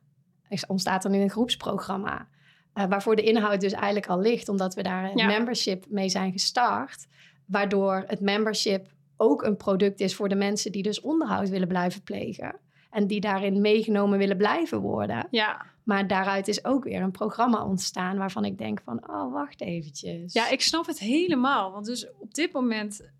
[0.48, 2.28] Er ontstaat er nu een groepsprogramma.
[2.72, 5.26] eh, waarvoor de inhoud dus eigenlijk al ligt, omdat we daar een Ja.
[5.26, 7.06] membership mee zijn gestart.
[7.46, 12.02] Waardoor het membership ook een product is voor de mensen die dus onderhoud willen blijven
[12.02, 12.58] plegen.
[12.90, 15.26] En die daarin meegenomen willen blijven worden.
[15.30, 19.60] Ja, Maar daaruit is ook weer een programma ontstaan waarvan ik denk van, oh, wacht
[19.60, 20.32] eventjes.
[20.32, 21.72] ja, ik snap het helemaal.
[21.72, 23.10] Want dus op dit moment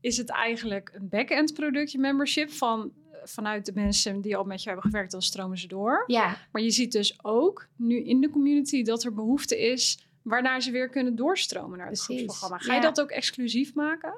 [0.00, 2.92] is het eigenlijk een back-end productje membership van
[3.24, 6.04] vanuit de mensen die al met je hebben gewerkt, dan stromen ze door.
[6.06, 10.60] Ja, Maar je ziet dus ook nu in de community dat er behoefte is waarnaar
[10.60, 12.58] ze weer kunnen doorstromen naar het groepsprogramma.
[12.58, 12.86] Ga je ja.
[12.86, 14.14] dat ook exclusief maken?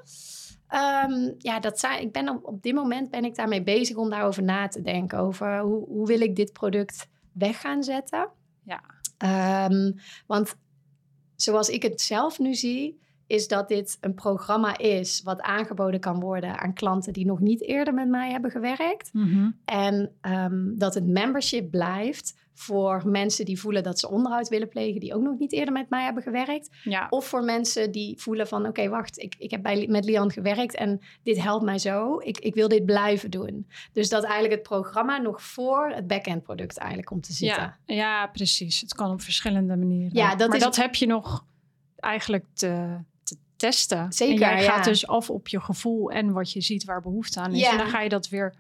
[0.69, 4.11] Ehm, ja, dat zijn, ik ben op, op dit moment ben ik daarmee bezig om
[4.11, 5.19] daarover na te denken.
[5.19, 8.29] Over hoe, hoe wil ik dit product weg gaan zetten.
[8.63, 8.81] Ja.
[9.19, 9.93] Ehm,
[10.27, 10.57] want
[11.37, 16.21] zoals ik het zelf nu zie, is dat dit een programma is wat aangeboden kan
[16.21, 19.11] worden aan klanten die nog niet eerder met mij hebben gewerkt.
[19.65, 25.01] En ehm, dat het membership blijft voor mensen die voelen dat ze onderhoud willen plegen,
[25.01, 26.69] die ook nog niet eerder met mij hebben gewerkt.
[26.83, 30.31] Ja, Of voor mensen die voelen van, oké, wacht, ik, ik heb bij, met Lian
[30.31, 32.19] gewerkt en dit helpt mij zo.
[32.21, 33.67] Ik, ik wil dit blijven doen.
[33.93, 37.77] Dus dat eigenlijk het programma nog voor het back-end product eigenlijk komt te zitten.
[37.87, 38.81] ja, ja, precies.
[38.81, 40.11] Het kan op verschillende manieren.
[40.17, 41.45] Ja, dat maar is- dat heb je nog
[41.97, 44.13] eigenlijk te, te testen.
[44.13, 44.71] Zeker, En jij ja.
[44.73, 47.61] gaat dus af op je gevoel en wat je ziet waar behoefte aan is.
[47.61, 47.71] Ja.
[47.71, 48.55] En dan ga je dat weer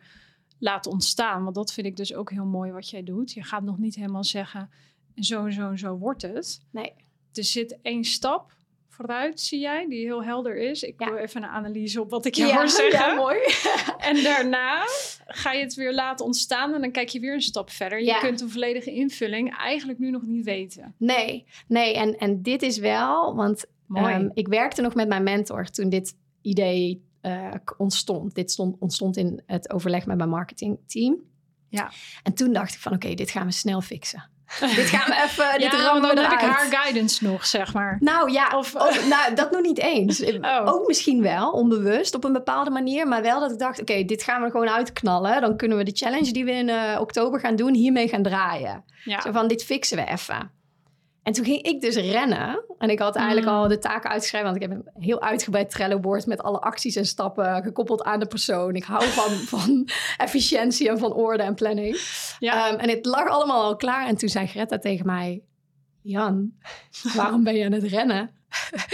[0.58, 1.42] laten ontstaan.
[1.42, 3.32] Want dat vind ik dus ook heel mooi wat jij doet.
[3.32, 4.70] Je gaat nog niet helemaal zeggen,
[5.16, 6.60] zo en zo en zo wordt het.
[6.70, 6.92] Nee,
[7.32, 8.52] Er zit één stap
[8.88, 10.82] vooruit, zie jij, die heel helder is.
[10.82, 11.06] Ik Ja.
[11.06, 13.16] doe even een analyse op wat ik jou hoor zeggen.
[13.16, 13.38] mooi.
[13.98, 14.82] En daarna
[15.26, 17.98] ga je het weer laten ontstaan en dan kijk je weer een stap verder.
[17.98, 18.18] Je Ja.
[18.18, 20.94] kunt een volledige invulling eigenlijk nu nog niet weten.
[20.98, 21.94] Nee, nee.
[21.94, 23.66] En, en dit is wel, want.
[23.94, 28.34] Ehm, ik werkte nog met mijn mentor toen dit idee eh, ontstond.
[28.34, 31.16] Dit stond, ontstond in het overleg met mijn marketingteam.
[31.68, 31.90] Ja.
[32.22, 34.28] En toen dacht ik van, oké, dit gaan we snel fixen.
[34.60, 37.96] dit gaan we even, dit ja, rammen dan heb ik haar guidance nog, zeg maar.
[38.00, 40.22] Nou ja, Of- of, nou, dat nog niet eens.
[40.40, 40.62] Oh.
[40.64, 43.08] Ook misschien wel, onbewust op een bepaalde manier.
[43.08, 45.40] Maar wel dat ik dacht, oké, dit gaan we gewoon uitknallen.
[45.40, 48.84] Dan kunnen we de challenge die we in eh, oktober gaan doen, hiermee gaan draaien.
[49.04, 49.20] Ja.
[49.20, 50.50] Zo van, dit fixen we even.
[51.24, 52.64] En toen ging ik dus rennen.
[52.78, 53.52] En ik had eigenlijk Mm.
[53.52, 54.46] al de taken uitgeschreven.
[54.50, 58.26] Want ik heb een heel uitgebreid Trello-board met alle acties en stappen gekoppeld aan de
[58.26, 58.74] persoon.
[58.74, 61.96] Ik hou van, van efficiëntie en van orde en planning.
[62.38, 62.68] Ja.
[62.68, 64.06] Ehm, en het lag allemaal al klaar.
[64.06, 65.42] En toen zei Greta tegen mij...
[66.02, 66.52] Jan,
[67.14, 68.30] waarom ben je aan het rennen?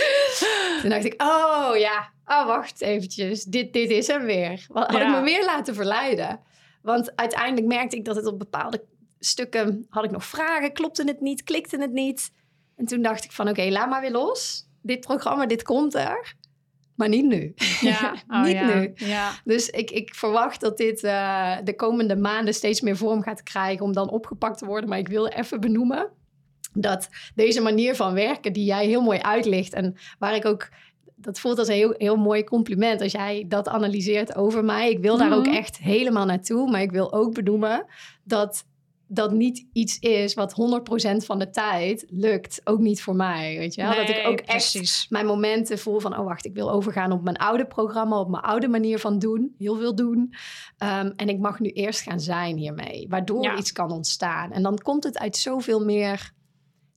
[0.81, 3.45] toen dacht ik, oh ja, oh wacht eventjes.
[3.45, 4.65] Dit, dit is hem weer.
[4.69, 5.09] Wat had Ja.
[5.09, 6.41] ik me weer laten verleiden?
[6.83, 8.85] Want uiteindelijk merkte ik dat het op bepaalde
[9.21, 9.87] stukken...
[9.89, 12.33] had ik nog vragen, klopte het niet, klikte het niet.
[12.77, 14.69] En toen dacht ik van, oké, laat maar weer los.
[14.83, 16.35] Dit programma, dit komt er.
[16.97, 17.55] Maar niet nu.
[17.81, 18.15] ja.
[18.29, 18.75] Oh, niet ja.
[18.75, 18.93] nu.
[18.95, 19.31] Ja.
[19.45, 23.85] Dus ik, ik verwacht dat dit eh, de komende maanden steeds meer vorm gaat krijgen
[23.85, 24.89] om dan opgepakt te worden.
[24.89, 26.09] Maar ik wilde even benoemen
[26.73, 30.69] dat deze manier van werken, die jij heel mooi uitlicht en waar ik ook.
[31.17, 34.91] Dat voelt als een heel, heel mooi compliment als jij dat analyseert over mij.
[34.91, 35.55] Ik wil daar ook Mhm.
[35.55, 36.71] echt helemaal naartoe.
[36.71, 37.87] Maar ik wil ook benoemen
[38.25, 38.65] dat
[39.13, 42.61] dat niet iets is wat 100% van de tijd lukt.
[42.65, 43.95] Ook niet voor mij, weet je wel?
[43.95, 46.19] dat ik ook echt mijn momenten voel van...
[46.19, 48.21] oh wacht, ik wil overgaan op mijn oude programma...
[48.21, 50.35] op mijn oude manier van doen, heel veel doen.
[50.79, 53.07] Ehm, en ik mag nu eerst gaan zijn hiermee...
[53.09, 53.57] waardoor Ja.
[53.57, 54.53] iets kan ontstaan.
[54.53, 56.33] En dan komt het uit zoveel meer...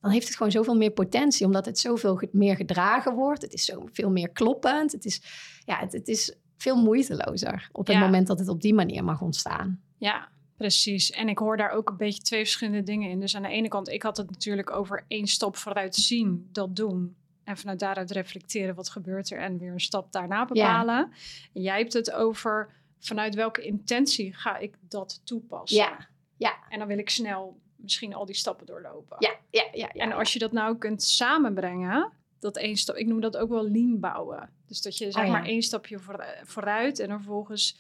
[0.01, 1.45] dan heeft het gewoon zoveel meer potentie...
[1.45, 3.41] omdat het zoveel meer gedragen wordt.
[3.41, 4.91] Het is zoveel meer kloppend.
[4.91, 5.22] Het is,
[5.66, 7.70] ja, het, het is veel moeitelozer...
[7.72, 8.01] op het Ja.
[8.01, 9.82] moment dat het op die manier mag ontstaan.
[9.97, 11.11] Ja, precies.
[11.11, 13.19] En ik hoor daar ook een beetje twee verschillende dingen in.
[13.19, 16.75] Dus aan de ene kant, ik had het natuurlijk over één stap vooruit zien, dat
[16.75, 17.15] doen.
[17.43, 19.39] En vanuit daaruit reflecteren, wat gebeurt er?
[19.39, 21.11] En weer een stap daarna bepalen.
[21.53, 25.77] En jij hebt het over, vanuit welke intentie ga ik dat toepassen?
[25.77, 29.17] Ja, ja, En dan wil ik snel misschien al die stappen doorlopen.
[29.19, 29.89] ja, ja, ja.
[29.93, 33.49] ja En als je dat nou kunt samenbrengen, dat één stap, ik noem dat ook
[33.49, 34.49] wel lean bouwen.
[34.67, 35.31] Dus dat je zeg Oh ja.
[35.31, 37.79] maar één stapje voor, vooruit en vervolgens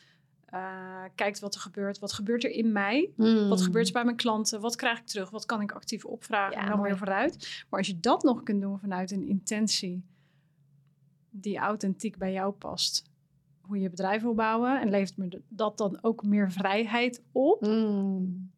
[0.53, 1.99] eh, kijkt wat er gebeurt.
[1.99, 3.09] Wat gebeurt er in mij?
[3.15, 3.49] Hmm.
[3.49, 4.61] Wat gebeurt er bij mijn klanten?
[4.61, 5.29] Wat krijg ik terug?
[5.29, 6.55] Wat kan ik actief opvragen?
[6.55, 6.89] Ja, en dan mooi.
[6.89, 7.63] weer vooruit.
[7.69, 10.03] Maar als je dat nog kunt doen vanuit een intentie
[11.29, 13.11] die authentiek bij jou past.
[13.61, 14.81] Hoe je je bedrijf wil bouwen.
[14.81, 17.59] En levert me dat dan ook meer vrijheid op.
[17.59, 18.51] Hmm.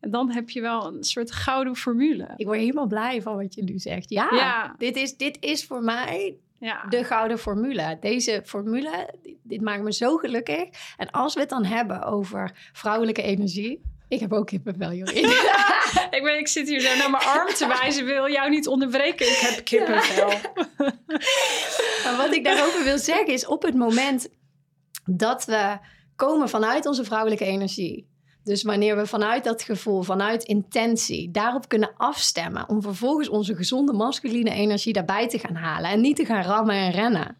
[0.00, 2.28] En dan heb je wel een soort gouden formule.
[2.36, 4.10] Ik word helemaal blij van wat je nu zegt.
[4.10, 4.74] Ja, Ja.
[4.78, 6.84] Dit, is, dit is voor mij Ja.
[6.88, 7.96] de gouden formule.
[8.00, 10.68] Deze formule, dit, maakt me zo gelukkig.
[10.96, 13.82] En als we het dan hebben over vrouwelijke energie.
[14.08, 15.24] Ik heb ook kippenvel, Jorien.
[16.16, 18.04] ik, ben, ik zit hier zo naar mijn arm te wijzen.
[18.04, 19.26] Wil jou niet onderbreken.
[19.26, 20.28] Ik heb kippenvel.
[22.04, 24.28] maar wat ik daarover wil zeggen is op het moment
[25.04, 25.78] dat we
[26.16, 28.09] komen vanuit onze vrouwelijke energie.
[28.44, 32.68] Dus wanneer we vanuit dat gevoel, vanuit intentie, daarop kunnen afstemmen.
[32.68, 35.90] Om vervolgens onze gezonde masculine energie daarbij te gaan halen.
[35.90, 37.36] En niet te gaan rammen en rennen.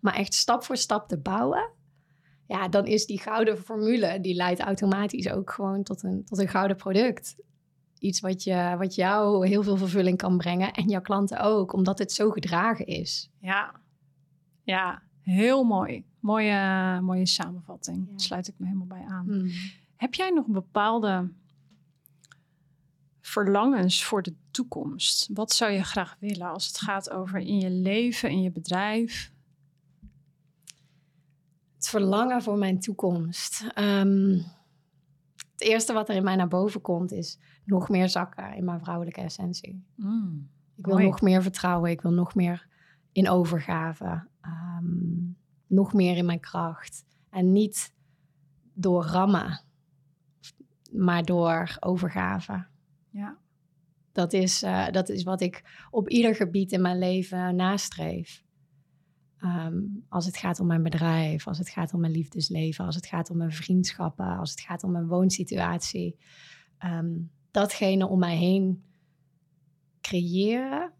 [0.00, 1.70] Maar echt stap voor stap te bouwen.
[2.46, 6.48] Ja, dan is die gouden formule, die leidt automatisch ook gewoon tot een, tot een
[6.48, 7.36] gouden product.
[7.98, 10.72] Iets wat, je, wat jou heel veel vervulling kan brengen.
[10.72, 13.30] En jouw klanten ook, omdat het zo gedragen is.
[13.40, 13.74] Ja,
[14.62, 16.04] ja heel mooi.
[16.20, 17.98] Mooie, mooie samenvatting.
[18.04, 18.10] Ja.
[18.10, 19.24] Daar sluit ik me helemaal bij aan.
[19.24, 19.50] Hmm.
[19.96, 21.32] Heb jij nog bepaalde
[23.20, 25.28] verlangens voor de toekomst?
[25.32, 29.32] Wat zou je graag willen als het gaat over in je leven, in je bedrijf?
[31.74, 33.66] Het verlangen voor mijn toekomst.
[33.74, 34.38] Ehm,
[35.52, 38.80] het eerste wat er in mij naar boven komt is nog meer zakken in mijn
[38.80, 39.84] vrouwelijke essentie.
[39.94, 41.06] Mm, Ik wil Mooi.
[41.06, 41.90] nog meer vertrouwen.
[41.90, 42.66] Ik wil nog meer
[43.12, 44.26] in overgave.
[44.40, 45.22] Ehm,
[45.66, 47.04] nog meer in mijn kracht.
[47.30, 47.92] En niet
[48.72, 49.60] door rammen,
[50.96, 52.66] maar door overgave.
[53.10, 53.42] ja.
[54.12, 58.44] Dat is, eh, dat is wat ik op ieder gebied in mijn leven nastreef.
[59.38, 63.06] Ehm, als het gaat om mijn bedrijf, als het gaat om mijn liefdesleven, als het
[63.06, 66.16] gaat om mijn vriendschappen, als het gaat om mijn woonsituatie.
[66.78, 67.12] Ehm,
[67.50, 68.84] datgene om mij heen
[70.00, 70.92] creëren.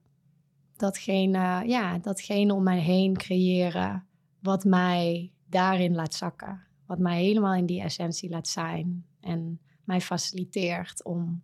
[0.77, 4.07] Datgene, ja, datgene om mij heen creëren
[4.41, 6.67] wat mij daarin laat zakken.
[6.87, 9.07] Wat mij helemaal in die essentie laat zijn.
[9.21, 11.43] En mij faciliteert om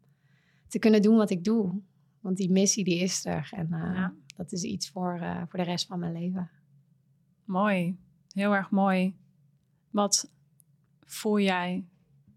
[0.68, 1.80] te kunnen doen wat ik doe.
[2.20, 3.48] Want die missie die is er.
[3.54, 4.12] En eh, Ja.
[4.36, 6.50] dat is iets voor, eh, voor de rest van mijn leven.
[7.44, 7.96] Mooi,
[8.32, 9.16] heel erg mooi.
[9.90, 10.30] Wat
[11.04, 11.84] voel jij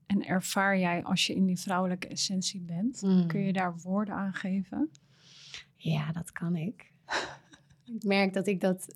[0.06, 3.02] en ervaar jij als je in die vrouwelijke essentie bent?
[3.02, 3.28] Mm.
[3.28, 4.90] Kun je daar woorden aan geven?
[5.76, 6.92] Ja, dat kan ik.
[7.96, 8.96] ik merk dat ik dat,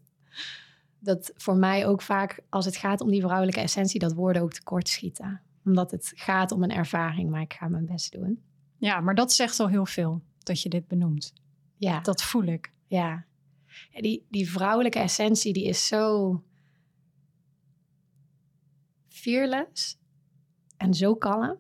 [0.99, 4.53] dat voor mij ook vaak, als het gaat om die vrouwelijke essentie, dat woorden ook
[4.53, 5.41] tekort schieten.
[5.68, 8.41] Omdat het gaat om een ervaring, maar ik ga mijn best doen.
[8.78, 11.34] Ja, maar dat zegt al heel veel dat je dit benoemt.
[11.78, 12.74] Ja, Dat voel ik.
[12.88, 13.26] ja.
[13.91, 16.43] Ja, Die, die vrouwelijke essentie, die is zo
[19.07, 19.97] fearless
[20.78, 21.57] en zo kalm.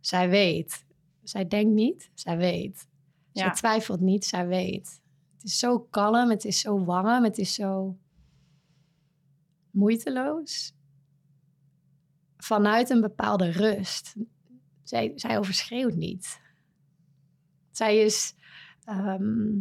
[0.00, 0.84] Zij weet.
[1.22, 2.88] Zij denkt niet, zij weet.
[3.32, 3.50] Zij Ja.
[3.50, 5.00] twijfelt niet, zij weet.
[5.32, 7.98] Het is zo kalm, het is zo warm, het is zo
[9.70, 10.72] moeiteloos.
[12.46, 14.14] Vanuit een bepaalde rust.
[14.82, 16.40] Zij, zij overschreeuwt niet.
[17.70, 18.34] Zij is
[18.84, 19.60] ehm,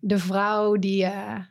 [0.00, 1.44] de vrouw die, eh,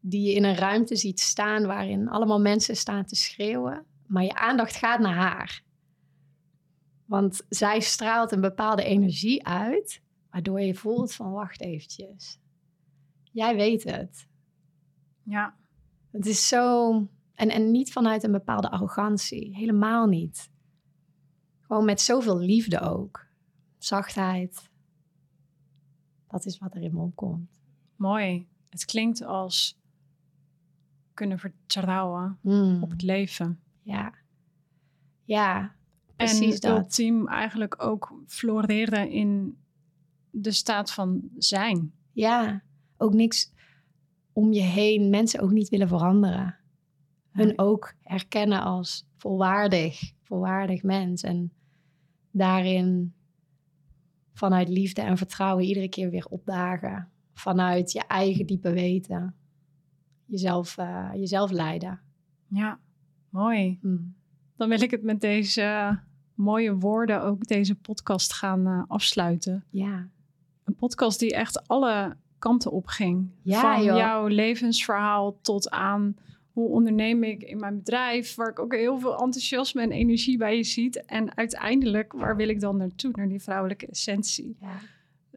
[0.00, 4.34] die je in een ruimte ziet staan waarin allemaal mensen staan te schreeuwen, maar je
[4.34, 5.62] aandacht gaat naar haar.
[7.04, 12.38] Want zij straalt een bepaalde energie uit, waardoor je voelt van wacht eventjes.
[13.32, 14.28] Jij weet het.
[15.22, 15.56] Ja,
[16.10, 17.08] Het is zo.
[17.36, 19.56] En, en niet vanuit een bepaalde arrogantie.
[19.56, 20.50] Helemaal niet.
[21.60, 23.26] Gewoon met zoveel liefde ook.
[23.78, 24.70] Zachtheid.
[26.28, 27.50] Dat is wat er in me opkomt.
[27.96, 28.48] mooi.
[28.68, 29.78] Het klinkt als
[31.14, 33.60] kunnen vertrouwen Mm, op het leven.
[33.82, 34.14] Ja.
[35.24, 35.74] Ja,
[36.16, 36.78] precies en dat.
[36.78, 39.58] ultiem eigenlijk ook floreren in
[40.30, 41.92] de staat van zijn.
[42.12, 42.62] Ja,
[42.96, 43.52] ook niks
[44.32, 45.10] om je heen.
[45.10, 46.56] Mensen ook niet willen veranderen.
[47.36, 47.58] Hun Nee.
[47.58, 51.22] ook herkennen als volwaardig, volwaardig mens.
[51.22, 51.52] En
[52.30, 53.14] daarin
[54.32, 57.08] vanuit liefde en vertrouwen iedere keer weer opdagen.
[57.34, 59.34] Vanuit je eigen diepe weten.
[60.24, 62.00] Jezelf, eh, jezelf leiden.
[62.48, 62.78] Ja,
[63.28, 63.78] mooi.
[63.80, 63.96] Hm.
[64.56, 65.98] Dan wil ik het met deze
[66.34, 69.64] mooie woorden ook deze podcast gaan eh, afsluiten.
[69.70, 70.08] Ja,
[70.64, 73.30] Een podcast die echt alle kanten op ging.
[73.42, 73.96] Ja, Van joh.
[73.96, 76.16] jouw levensverhaal tot aan
[76.56, 80.56] hoe onderneem ik in mijn bedrijf, waar ik ook heel veel enthousiasme en energie bij
[80.56, 81.04] je ziet.
[81.04, 83.10] En uiteindelijk, waar wil ik dan naartoe?
[83.14, 84.56] Naar die vrouwelijke essentie.
[84.60, 84.80] ja.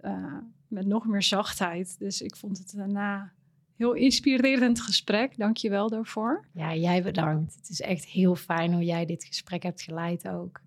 [0.01, 1.99] Eh, met nog meer zachtheid.
[1.99, 3.33] Dus ik vond het daarna
[3.75, 5.37] heel inspirerend gesprek.
[5.37, 6.45] Dank je wel daarvoor.
[6.53, 7.55] Ja, jij bedankt.
[7.55, 10.61] Het is echt heel fijn hoe jij dit gesprek hebt geleid ook.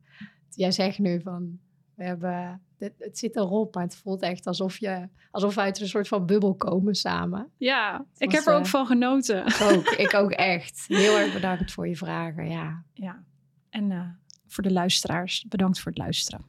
[0.50, 1.58] Jij zegt nu van,
[2.02, 5.80] we hebben, dit, het zit erop, maar het voelt echt alsof, je, alsof we uit
[5.80, 7.50] een soort van bubbel komen samen.
[7.56, 9.46] Ja, ik heb er ook eh, van genoten.
[9.46, 10.84] Ik ook, ik ook echt.
[10.88, 12.82] Heel erg bedankt voor je vragen, ja.
[12.94, 13.22] Ja,
[13.70, 14.08] en eh,
[14.46, 16.44] voor de luisteraars, bedankt voor het luisteren.